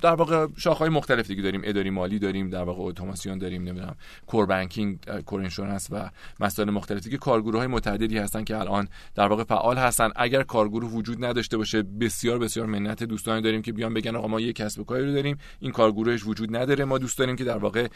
در 0.00 0.14
واقع 0.14 0.46
شاخه‌های 0.56 0.88
مختلف 0.88 1.26
دیگه 1.26 1.42
داریم. 1.42 1.60
اداری 1.64 1.90
مالی 1.90 2.18
داریم 2.18 2.50
در 2.50 2.62
واقع 2.62 2.82
اتوماسیون 2.82 3.38
داریم 3.38 3.62
نمی‌دونم. 3.62 3.96
کور 4.26 4.46
بانکینگ 4.46 4.98
کور 5.26 5.40
انشورنس 5.40 5.88
و 5.90 6.10
مسائل 6.40 6.70
مختلفی 6.70 7.10
که 7.10 7.18
کارگروه 7.18 7.58
های 7.58 7.66
متعددی 7.66 8.18
هستن 8.18 8.44
که 8.44 8.58
الان 8.58 8.88
در 9.14 9.26
واقع 9.26 9.44
فعال 9.44 9.78
هستن. 9.78 10.10
اگر 10.16 10.42
کارگروه 10.42 10.90
وجود 10.90 11.24
نداشته 11.24 11.56
باشه 11.56 11.82
بسیار 11.82 12.38
بسیار 12.38 12.66
منت 12.66 13.04
دوستانی 13.04 13.42
داریم 13.42 13.62
که 13.62 13.72
بیان 13.72 13.94
بگن 13.94 14.16
آقا 14.16 14.28
ما 14.28 14.40
یک 14.40 14.56
کسب 14.56 14.80
و 14.80 14.84
کاری 14.84 15.06
رو 15.06 15.12
داریم. 15.12 15.38
این 15.60 15.72
کارگروهش 15.72 16.26
وجود 16.26 16.56
نداره. 16.56 16.69
ما 16.78 16.98
دوست 16.98 17.18
داریم 17.18 17.36
که 17.36 17.44
در 17.44 17.58
واقع 17.58 17.88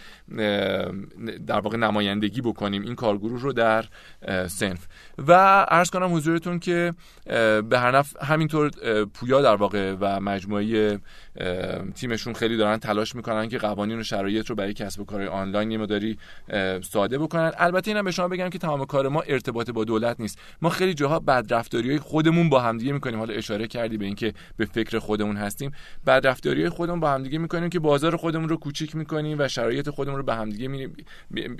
در 1.46 1.60
واقع 1.60 1.76
نمایندگی 1.76 2.40
بکنیم 2.40 2.82
این 2.82 2.94
کارگروه 2.94 3.40
رو 3.40 3.52
در 3.52 3.84
سنف. 4.46 4.86
و 5.18 5.32
عرض 5.68 5.90
کنم 5.90 6.14
حضورتون 6.14 6.58
که 6.58 6.94
به 7.68 7.78
هر 7.78 7.90
نفع 7.96 8.24
همینطور 8.24 8.70
پویا 9.14 9.42
در 9.42 9.56
واقع 9.56 9.96
و 10.00 10.20
مجموعه 10.20 10.98
تیمشون 11.94 12.34
خیلی 12.34 12.56
دارن 12.56 12.76
تلاش 12.76 13.14
می‌کنن 13.14 13.48
که 13.48 13.58
قوانین 13.58 14.00
و 14.00 14.02
شرایط 14.02 14.46
رو 14.46 14.54
برای 14.54 14.74
کسب 14.74 15.00
و 15.00 15.04
کار 15.04 15.22
آنلاین 15.22 15.76
مداری 15.76 16.18
ساده 16.82 17.18
بکنن. 17.18 17.52
البته 17.58 17.90
اینم 17.90 18.04
به 18.04 18.10
شما 18.10 18.28
بگم 18.28 18.48
که 18.48 18.58
تمام 18.58 18.84
کار 18.84 19.08
ما 19.08 19.20
ارتباط 19.20 19.70
با 19.70 19.84
دولت 19.84 20.20
نیست. 20.20 20.38
ما 20.62 20.68
خیلی 20.68 20.94
جاها 20.94 21.18
بدرفتاری 21.20 21.98
خودمون 21.98 22.48
با 22.48 22.60
همدیگه 22.60 22.92
می‌کنیم. 22.92 23.18
حالا 23.18 23.34
اشاره 23.34 23.66
کردی 23.66 23.96
به 23.96 24.04
اینکه 24.04 24.34
به 24.56 24.64
فکر 24.64 24.98
خودمون 24.98 25.36
هستیم. 25.36 25.70
بدرفتاری 26.06 26.68
خودمون 26.68 27.00
با 27.00 27.10
همدیگه 27.10 27.38
می‌کنیم 27.38 27.70
که 27.70 27.78
بازار 27.78 28.16
خودمون 28.16 28.48
رو 28.48 28.56
کوچیک 28.64 28.96
می‌کنیم 28.96 29.36
و 29.38 29.48
شرایط 29.48 29.90
خودمون 29.90 30.16
رو 30.16 30.22
به 30.22 30.34
همدیگه 30.34 30.68
می... 30.68 30.88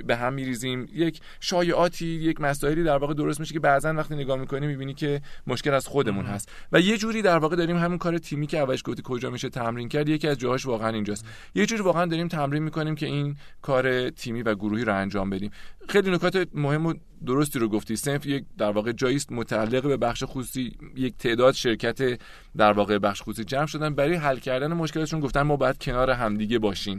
به 0.06 0.16
هم 0.16 0.32
میریزیم. 0.32 0.88
یک 0.92 1.20
شایعاتی 1.40 2.06
یک 2.06 2.40
مسائلی 2.40 2.82
در 2.82 2.96
واقع 2.96 3.14
درست 3.14 3.40
میشه 3.40 3.54
که 3.54 3.60
بعضا 3.60 3.92
وقتی 3.92 4.14
نگاه 4.14 4.38
می‌کنی 4.38 4.66
می‌بینی 4.66 4.94
که 4.94 5.22
مشکل 5.46 5.74
از 5.74 5.86
خودمون 5.86 6.24
هست. 6.24 6.52
و 6.72 6.80
یه 6.80 6.96
جوری 6.98 7.22
در 7.22 7.38
واقع 7.38 7.56
داریم 7.56 7.76
همون 7.76 7.98
کار 7.98 8.18
تیمی 8.18 8.46
که 8.46 8.58
اولش 8.58 8.82
گفتی 8.84 9.02
کجا 9.04 9.30
میشه 9.30 9.48
تمرین 9.48 9.88
کرد 9.88 10.08
یکی 10.08 10.28
از 10.28 10.38
جاهاش 10.38 10.66
واقعا 10.66 10.88
اینجاست. 10.88 11.26
یه 11.54 11.66
جوری 11.66 11.82
واقعا 11.82 12.06
داریم 12.06 12.28
تمرین 12.28 12.62
می‌کنیم 12.62 12.94
که 12.94 13.06
این 13.06 13.36
کار 13.62 14.10
تیمی 14.10 14.42
و 14.42 14.54
گروهی 14.54 14.84
رو 14.84 14.94
انجام 14.96 15.30
بدیم. 15.30 15.50
خیلی 15.88 16.10
نکات 16.10 16.48
مهم 16.54 16.86
و 16.86 16.94
درستی 17.26 17.58
رو 17.58 17.68
گفتی. 17.68 17.96
سنف 17.96 18.26
یک 18.26 18.44
در 18.58 18.70
واقع 18.70 18.92
جایی 18.92 19.16
است 19.16 19.32
متعلق 19.32 19.82
به 19.82 19.96
بخش 19.96 20.24
خصوصی 20.26 20.76
یک 20.96 21.14
تعداد 21.18 21.54
شرکت 21.54 22.20
در 22.56 22.72
واقع 22.72 22.98
بخش 22.98 23.22
خصوصی 23.22 23.44
جمع 23.44 23.66
شدن. 23.66 23.94
برای 23.94 24.14
حل 24.14 24.38
کردن 24.38 24.72
مشکلشون 24.72 25.20
گفتن 25.20 25.42
ما 25.42 25.56
باید 25.56 25.78
کنار 25.78 26.10
همدیگه 26.10 26.58
باشیم. 26.58 26.93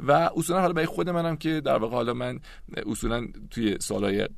و 0.00 0.12
اصولا 0.12 0.60
حالا 0.60 0.72
برای 0.72 0.86
خود 0.86 1.10
منم 1.10 1.36
که 1.36 1.60
در 1.60 1.76
واقع 1.76 1.94
حالا 1.94 2.14
من 2.14 2.40
اصولا 2.86 3.26
توی 3.50 3.76
سالهای 3.80 4.28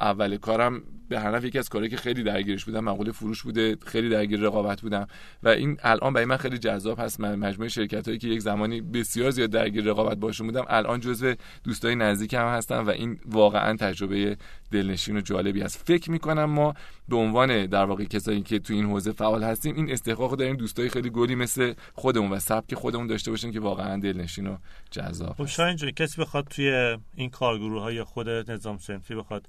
اول 0.00 0.36
کارم 0.36 0.82
به 1.08 1.20
هر 1.20 1.44
یکی 1.44 1.58
از 1.58 1.68
کارهایی 1.68 1.90
که 1.90 1.96
خیلی 1.96 2.22
درگیرش 2.22 2.64
بودم 2.64 2.84
مقوله 2.84 3.12
فروش 3.12 3.42
بوده 3.42 3.76
خیلی 3.86 4.08
درگیر 4.08 4.40
رقابت 4.40 4.80
بودم. 4.80 5.06
و 5.42 5.48
این 5.48 5.76
الان 5.82 6.12
برای 6.12 6.26
من 6.26 6.36
خیلی 6.36 6.58
جذاب 6.58 7.00
هست. 7.00 7.20
من 7.20 7.34
مجموعه 7.34 7.68
شرکت 7.68 8.08
هایی 8.08 8.18
که 8.18 8.28
یک 8.28 8.40
زمانی 8.40 8.80
بسیار 8.80 9.30
زیاد 9.30 9.50
درگیر 9.50 9.84
رقابت 9.84 10.16
باشون 10.16 10.46
بودم 10.46 10.64
الان 10.68 11.00
جزو 11.00 11.34
دوستای 11.64 11.94
نزدیکم 11.94 12.48
هستم 12.48 12.86
و 12.86 12.90
این 12.90 13.18
واقعا 13.26 13.76
تجربه 13.76 14.36
دلنشین 14.70 15.16
و 15.16 15.20
جالبی 15.20 15.62
است. 15.62 15.82
فکر 15.86 16.10
می‌کنم 16.10 16.44
ما 16.44 16.74
به 17.08 17.16
عنوان 17.16 17.66
در 17.66 17.84
واقع 17.84 18.04
کسایی 18.04 18.42
که 18.42 18.58
تو 18.58 18.74
این 18.74 18.86
حوزه 18.86 19.12
فعال 19.12 19.44
هستیم 19.44 19.74
این 19.76 19.92
استحقاق 19.92 20.36
داریم 20.36 20.56
دوستای 20.56 20.88
خیلی 20.88 21.10
گلی 21.10 21.34
مثل 21.34 21.74
خودمون 21.94 22.30
و 22.30 22.38
سبک 22.38 22.74
خودمون 22.74 23.06
داشته 23.06 23.30
باشیم 23.30 23.52
که 23.52 23.60
واقعا 23.60 24.00
دلنشین 24.00 24.46
و 24.46 24.56
جذاب 24.90 25.34
خب 25.36 25.46
شاید 25.46 25.94
کسی 25.94 26.20
بخواد 26.20 26.44
توی 26.44 26.96
این 27.14 27.30
کارگروه 27.30 27.82
های 27.82 28.02
خود 28.02 28.28
نظام 28.28 28.78
سنفی 28.78 29.14
بخواد 29.14 29.48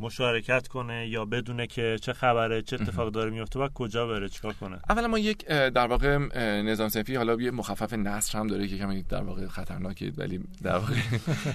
مشارکت 0.00 0.68
کنه 0.68 1.08
یا 1.08 1.24
بدونه 1.24 1.66
که 1.66 1.96
چه 2.02 2.12
خبره 2.12 2.62
چه 2.62 2.76
اتفاق 2.80 3.10
داره 3.10 3.30
میفته 3.30 3.60
و 3.60 3.68
کجا 3.74 4.06
بره 4.06 4.28
چیکار 4.28 4.52
کنه؟ 4.52 4.78
اولا 4.90 5.08
ما 5.08 5.18
یک 5.18 5.46
در 5.46 5.86
واقع 5.86 6.18
نظام 6.62 6.88
سنفی 6.88 7.14
حالا 7.14 7.34
یه 7.34 7.50
مخفف 7.50 7.92
نصر 7.92 8.38
هم 8.38 8.46
داره 8.46 8.68
که 8.68 8.78
کمی 8.78 9.02
در 9.02 9.22
واقع 9.22 9.46
خطرناکه 9.46 10.12
ولی 10.16 10.40
در 10.62 10.76
واقع 10.76 10.94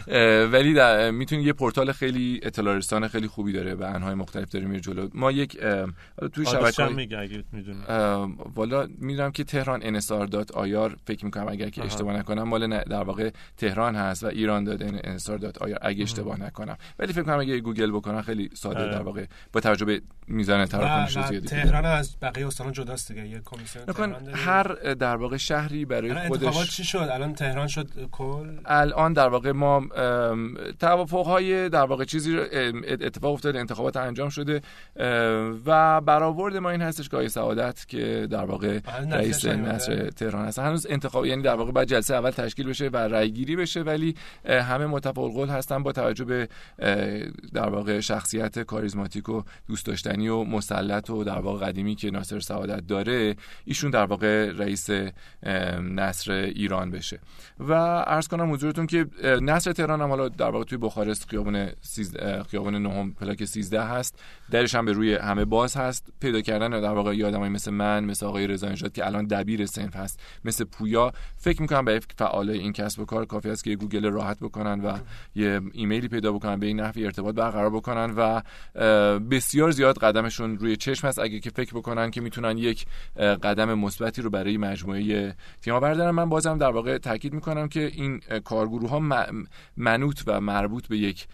ولی 0.54 1.12
می‌تونید 1.12 1.46
یه 1.46 1.54
پورتال 1.54 1.92
خیلی 1.92 2.40
اطلاع 2.44 2.78
رسان 2.78 3.08
خیلی 3.08 3.28
خوبی 3.28 3.52
داره 3.52 3.76
به 3.76 3.88
انواع 3.88 4.14
مختلف 4.14 4.50
داره 4.50 4.66
میره 4.66 4.82
جلو. 4.82 5.10
ما 5.14 5.32
یک 5.32 5.58
توی 6.34 6.46
شبکه 6.46 6.86
میگه 6.86 7.18
اگه 7.18 7.44
والا 8.56 8.88
می‌دونم 8.98 9.32
که 9.32 9.44
تهران 9.44 10.00
nsr.ir 10.00 10.96
فکر 11.06 11.26
می‌کنم 11.26 11.48
اگر 11.48 11.70
که 11.70 11.86
اشتباه 11.86 12.18
نکنم 12.18 12.44
مال 12.44 12.84
در 12.84 13.04
واقع 13.04 13.30
تهران 13.58 13.96
هست 13.96 14.24
و 14.24 14.28
ایران 14.28 14.64
داده 14.64 15.18
nsr.ir 15.18 15.78
اگه 15.82 16.04
اشتباه 16.04 16.42
نکنم. 16.42 16.78
ولی 17.00 17.14
فکر 17.14 17.24
کنم 17.24 17.40
اگه 17.40 17.60
گوگل 17.60 17.79
بکنن 17.88 18.22
خیلی 18.22 18.50
ساده 18.54 18.86
در 18.86 19.02
واقع. 19.02 19.26
با 19.54 19.60
توجه 19.60 19.86
به 19.86 20.02
میزان 20.28 20.66
تراکنش 20.66 21.28
زیادی 21.28 21.48
تهران 21.48 21.86
از 21.86 22.16
بقیه 22.22 22.48
استان 22.48 22.72
جداست 22.72 23.12
دیگه. 23.12 23.28
یه 23.28 23.42
کمیسیون 23.46 24.16
هر 24.34 24.64
در 24.94 25.16
واقع 25.16 25.38
شهری 25.38 25.86
برای 25.86 26.28
خودش 26.28 26.76
چی 26.76 26.84
شد؟ 26.84 26.98
الان 26.98 27.34
تهران 27.34 27.68
شد 27.68 27.88
کل؟ 28.12 28.58
الان 28.66 29.14
در 29.14 29.28
واقع 29.28 29.52
ما 29.52 29.88
توافق 30.80 31.26
های 31.26 31.70
در 31.70 31.86
واقع 31.86 32.06
چیزی 32.06 32.38
اتفاق 32.38 33.34
افتاده 33.34 33.60
انتخابات 33.60 33.98
انجام 33.98 34.30
شده 34.30 34.62
و 35.66 36.02
برآورد 36.02 36.58
ما 36.58 36.70
این 36.70 36.82
هستش 36.82 37.10
که 37.10 37.28
سعادت 37.28 37.86
که 37.88 38.28
در 38.32 38.46
واقع 38.46 38.80
رئیس 39.12 39.46
نصر 39.46 40.10
تهران 40.10 40.46
هست. 40.46 40.60
هنوز 40.60 40.88
انتخاب 40.90 41.26
یعنی 41.26 41.42
در 41.42 41.56
واقع 41.56 41.72
بعد 41.72 41.88
جلسه 41.88 42.16
اول 42.16 42.32
تشکیل 42.32 42.68
بشه 42.68 42.88
و 42.88 42.98
رأی 42.98 43.32
گیری 43.32 43.56
بشه 43.56 43.82
ولی 43.82 44.16
همه 44.46 44.86
متفق 44.86 45.20
القول 45.20 45.50
هستن 45.50 45.84
با 45.84 45.92
توجه 45.92 46.26
به 46.26 46.50
در 47.60 47.70
واقع 47.70 48.00
شخصیت 48.00 48.60
کاریزماتیک 48.60 49.30
و 49.30 49.42
دوست 49.68 49.86
داشتنی 49.86 50.28
و 50.28 50.44
مسلط 50.44 51.10
و 51.10 51.24
در 51.24 51.40
واقع 51.40 51.68
قدیمی 51.68 51.96
که 51.96 52.12
ناصر 52.12 52.40
سعادت 52.40 52.88
داره 52.88 53.36
ایشون 53.66 53.92
در 53.92 54.06
واقع 54.06 54.52
رئیس 54.52 54.90
نصر 55.82 56.32
ایران 56.32 56.92
بشه. 56.92 57.20
و 57.60 57.74
عرض 58.00 58.28
کنم 58.28 58.54
حضورتون 58.54 58.88
که 58.88 59.06
نصر 59.42 59.72
تهران 59.72 60.02
هم 60.02 60.10
حالا 60.10 60.30
در 60.30 60.50
واقع 60.50 60.64
توی 60.64 60.78
بخارست 60.78 61.30
خیابون 61.30 61.70
خیابون 62.52 62.76
نهم 62.76 63.14
پلاک 63.14 63.46
13 63.46 63.84
هست. 63.84 64.20
درش 64.52 64.76
هم 64.76 64.86
به 64.86 64.92
روی 64.92 65.16
همه 65.16 65.46
باز 65.46 65.76
هست. 65.76 66.08
پیدا 66.20 66.42
کردن 66.42 66.70
در 66.70 66.94
واقع 66.94 67.16
آدمای 67.16 67.50
مثل 67.50 67.72
من 67.72 68.06
مثل 68.06 68.26
آقای 68.26 68.48
رضا 68.48 68.72
که 68.72 69.06
الان 69.06 69.26
دبیر 69.26 69.66
صنف 69.66 69.96
هست 69.96 70.20
مثل 70.46 70.64
پویا. 70.64 71.12
فکر 71.38 71.62
می‌کنم 71.62 71.86
به 71.86 72.02
فعال 72.18 72.50
این 72.50 72.74
کسب 72.74 73.00
و 73.00 73.06
کار 73.06 73.26
کافی 73.26 73.50
است 73.50 73.64
که 73.64 73.76
گوگل 73.76 74.06
راحت 74.06 74.40
بکنن 74.40 74.82
و 74.82 74.98
یه 75.36 75.62
ایمیلی 75.74 76.08
پیدا 76.08 76.32
بکنن 76.32 76.60
به 76.60 76.68
این 76.68 76.80
نحوی 76.80 77.06
ارتباط. 77.06 77.36
بکنن 77.52 78.14
و 78.18 78.42
بسیار 79.20 79.72
زیاد 79.72 79.98
قدمشون 79.98 80.58
روی 80.58 80.76
چشم 80.76 81.08
هست. 81.08 81.20
اگه 81.20 81.40
که 81.40 81.50
فکر 81.50 81.74
بکنن 81.74 82.12
که 82.12 82.22
می‌تونن 82.22 82.58
یک 82.58 82.86
قدم 83.16 83.74
مثبتی 83.74 84.22
رو 84.22 84.30
برای 84.30 84.58
مجموعه 84.58 85.36
تیم‌ها 85.62 85.80
بردارن 85.80 86.12
من 86.12 86.30
بازم 86.30 86.58
در 86.58 86.72
واقع 86.72 86.98
تاکید 86.98 87.34
می‌کنم 87.34 87.68
که 87.68 87.86
این 87.86 88.20
کارگروه 88.44 88.90
ها 88.90 89.26
منوط 89.78 90.22
و 90.28 90.42
مربوط 90.42 90.88
به 90.88 90.98
یک 90.98 91.28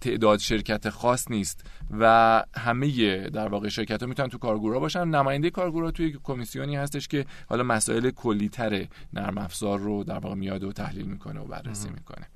تعداد 0.00 0.38
شرکت 0.38 0.90
خاص 0.90 1.30
نیست 1.30 1.64
و 2.00 2.44
همه 2.56 3.18
در 3.30 3.48
واقع 3.48 3.68
شرکت 3.68 4.02
ها 4.02 4.08
می‌تونن 4.08 4.28
تو 4.28 4.38
کارگروه 4.38 4.78
باشن. 4.78 5.04
نماینده 5.08 5.50
کارگروه 5.50 5.90
توی 5.90 6.18
کمیسیونی 6.24 6.76
هستش 6.76 7.08
که 7.08 7.26
حالا 7.48 7.62
مسائل 7.62 8.10
کلیتر 8.10 8.86
نرم 9.12 9.38
افزار 9.38 9.78
رو 9.78 10.04
در 10.04 10.18
واقع 10.18 10.34
میاد 10.34 10.64
و 10.64 10.72
تحلیل 10.72 11.06
می‌کنه 11.06 11.40
و 11.40 11.44
بررسی 11.44 11.88
می‌کنه. 11.88 12.26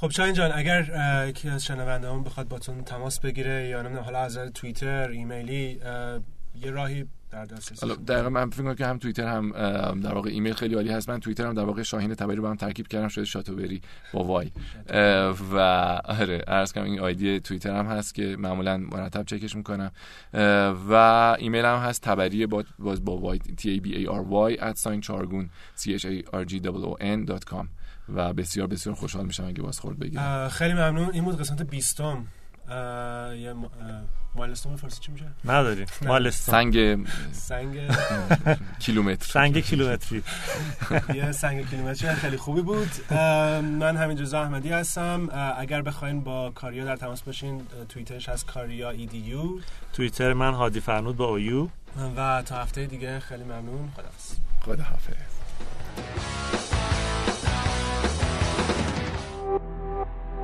خب 0.00 0.10
شاین 0.10 0.34
جان 0.34 0.50
اگر 0.54 0.84
یکی 1.28 1.48
از 1.48 1.64
شنونده 1.64 2.10
هم 2.10 2.24
بخواد 2.24 2.48
باتون 2.48 2.84
تماس 2.84 3.20
بگیره 3.20 3.68
یا 3.68 3.82
نمی‌دونم 3.82 4.04
حالا 4.04 4.18
از 4.18 4.38
توییتر 4.54 5.08
ایمیلی 5.08 5.80
یه 6.62 6.70
راهی 6.70 7.06
در 7.30 7.44
دسترس 7.44 7.80
حالا 7.80 7.94
دقیقاً 7.94 8.28
من 8.28 8.50
فکر 8.50 8.74
که 8.74 8.86
هم 8.86 8.98
توییتر 8.98 9.26
هم 9.26 9.50
در 10.00 10.14
واقع 10.14 10.30
ایمیل 10.30 10.52
خیلی 10.52 10.74
عالی 10.74 10.90
هست. 10.90 11.10
من 11.10 11.20
توییتر 11.20 11.46
هم 11.46 11.54
در 11.54 11.64
واقع 11.64 11.82
شاهین 11.82 12.14
تبری 12.14 12.36
رو 12.36 12.42
با 12.42 12.50
هم 12.50 12.56
ترکیب 12.56 12.88
کردم 12.88 13.08
شده 13.08 13.24
شاتوبری 13.24 13.82
با 14.12 14.24
وای. 14.24 14.50
و 15.52 15.56
آره 16.04 16.38
عرض 16.38 16.72
کنم 16.72 16.84
این 16.84 17.00
آیدی 17.00 17.40
توییتر 17.40 17.76
هم 17.76 17.86
هست 17.86 18.14
که 18.14 18.36
معمولا 18.38 18.76
مرتب 18.76 19.24
چکش 19.24 19.56
می‌کنم. 19.56 19.90
و 20.90 20.94
ایمیل 21.38 21.64
هم 21.64 21.78
هست 21.78 22.02
تبری 22.02 22.46
با 22.46 22.64
باز 22.78 23.04
با 23.04 23.16
وای 23.16 23.38
t 23.38 23.62
a 23.62 23.80
b 23.84 23.88
a 23.88 24.10
r 24.10 24.24
y 24.50 24.60
at 24.60 25.06
chargun 25.06 25.48
c 25.76 25.90
h 25.98 26.04
a 26.04 26.22
r 26.32 26.44
g 26.44 26.54
o 26.66 26.96
n.com 27.00 27.68
و 28.14 28.32
بسیار 28.32 28.66
بسیار 28.66 28.94
خوشحال 28.94 29.26
میشم 29.26 29.44
اگه 29.46 29.62
بازخورد 29.62 29.98
بگیرم. 29.98 30.48
خیلی 30.48 30.74
ممنون. 30.74 31.10
این 31.12 31.24
بود 31.24 31.40
قسمت 31.40 31.62
20 31.62 32.00
یه 32.00 33.54
مایلستون 34.34 34.76
فارسی 34.76 35.00
چی 35.00 35.12
میشه؟ 35.12 35.24
نداری 35.44 35.86
مایلستون 36.06 36.52
سنگ 36.52 37.06
سنگ 37.32 37.78
کیلومتر. 38.84 39.26
سنگ 39.26 39.60
کیلومتری. 39.60 40.22
یه 41.14 41.32
سنگ 41.32 41.70
کیلومتری 41.70 42.14
خیلی 42.14 42.36
خوبی 42.36 42.60
بود. 42.62 42.90
من 43.62 43.96
همین 43.96 44.18
رضا 44.18 44.42
احمدی 44.42 44.68
هستم. 44.68 45.28
اگر 45.58 45.82
بخواین 45.82 46.20
با 46.20 46.50
کاریا 46.50 46.84
در 46.84 46.96
تماس 46.96 47.22
باشین 47.22 47.62
توییترش 47.88 48.28
هست 48.28 48.46
کاریا 48.46 48.90
ایدیو 48.90 49.42
توییتر 49.92 50.32
من 50.32 50.54
هادی 50.54 50.80
فرنود 50.80 51.16
با 51.16 51.24
اویو 51.24 51.68
و 52.16 52.42
تا 52.46 52.56
هفته 52.56 52.86
دیگه 52.86 53.20
خیلی 53.20 53.44
ممنون. 53.44 53.92
خداحافظ. 53.96 54.34
خداحافظ. 54.60 55.14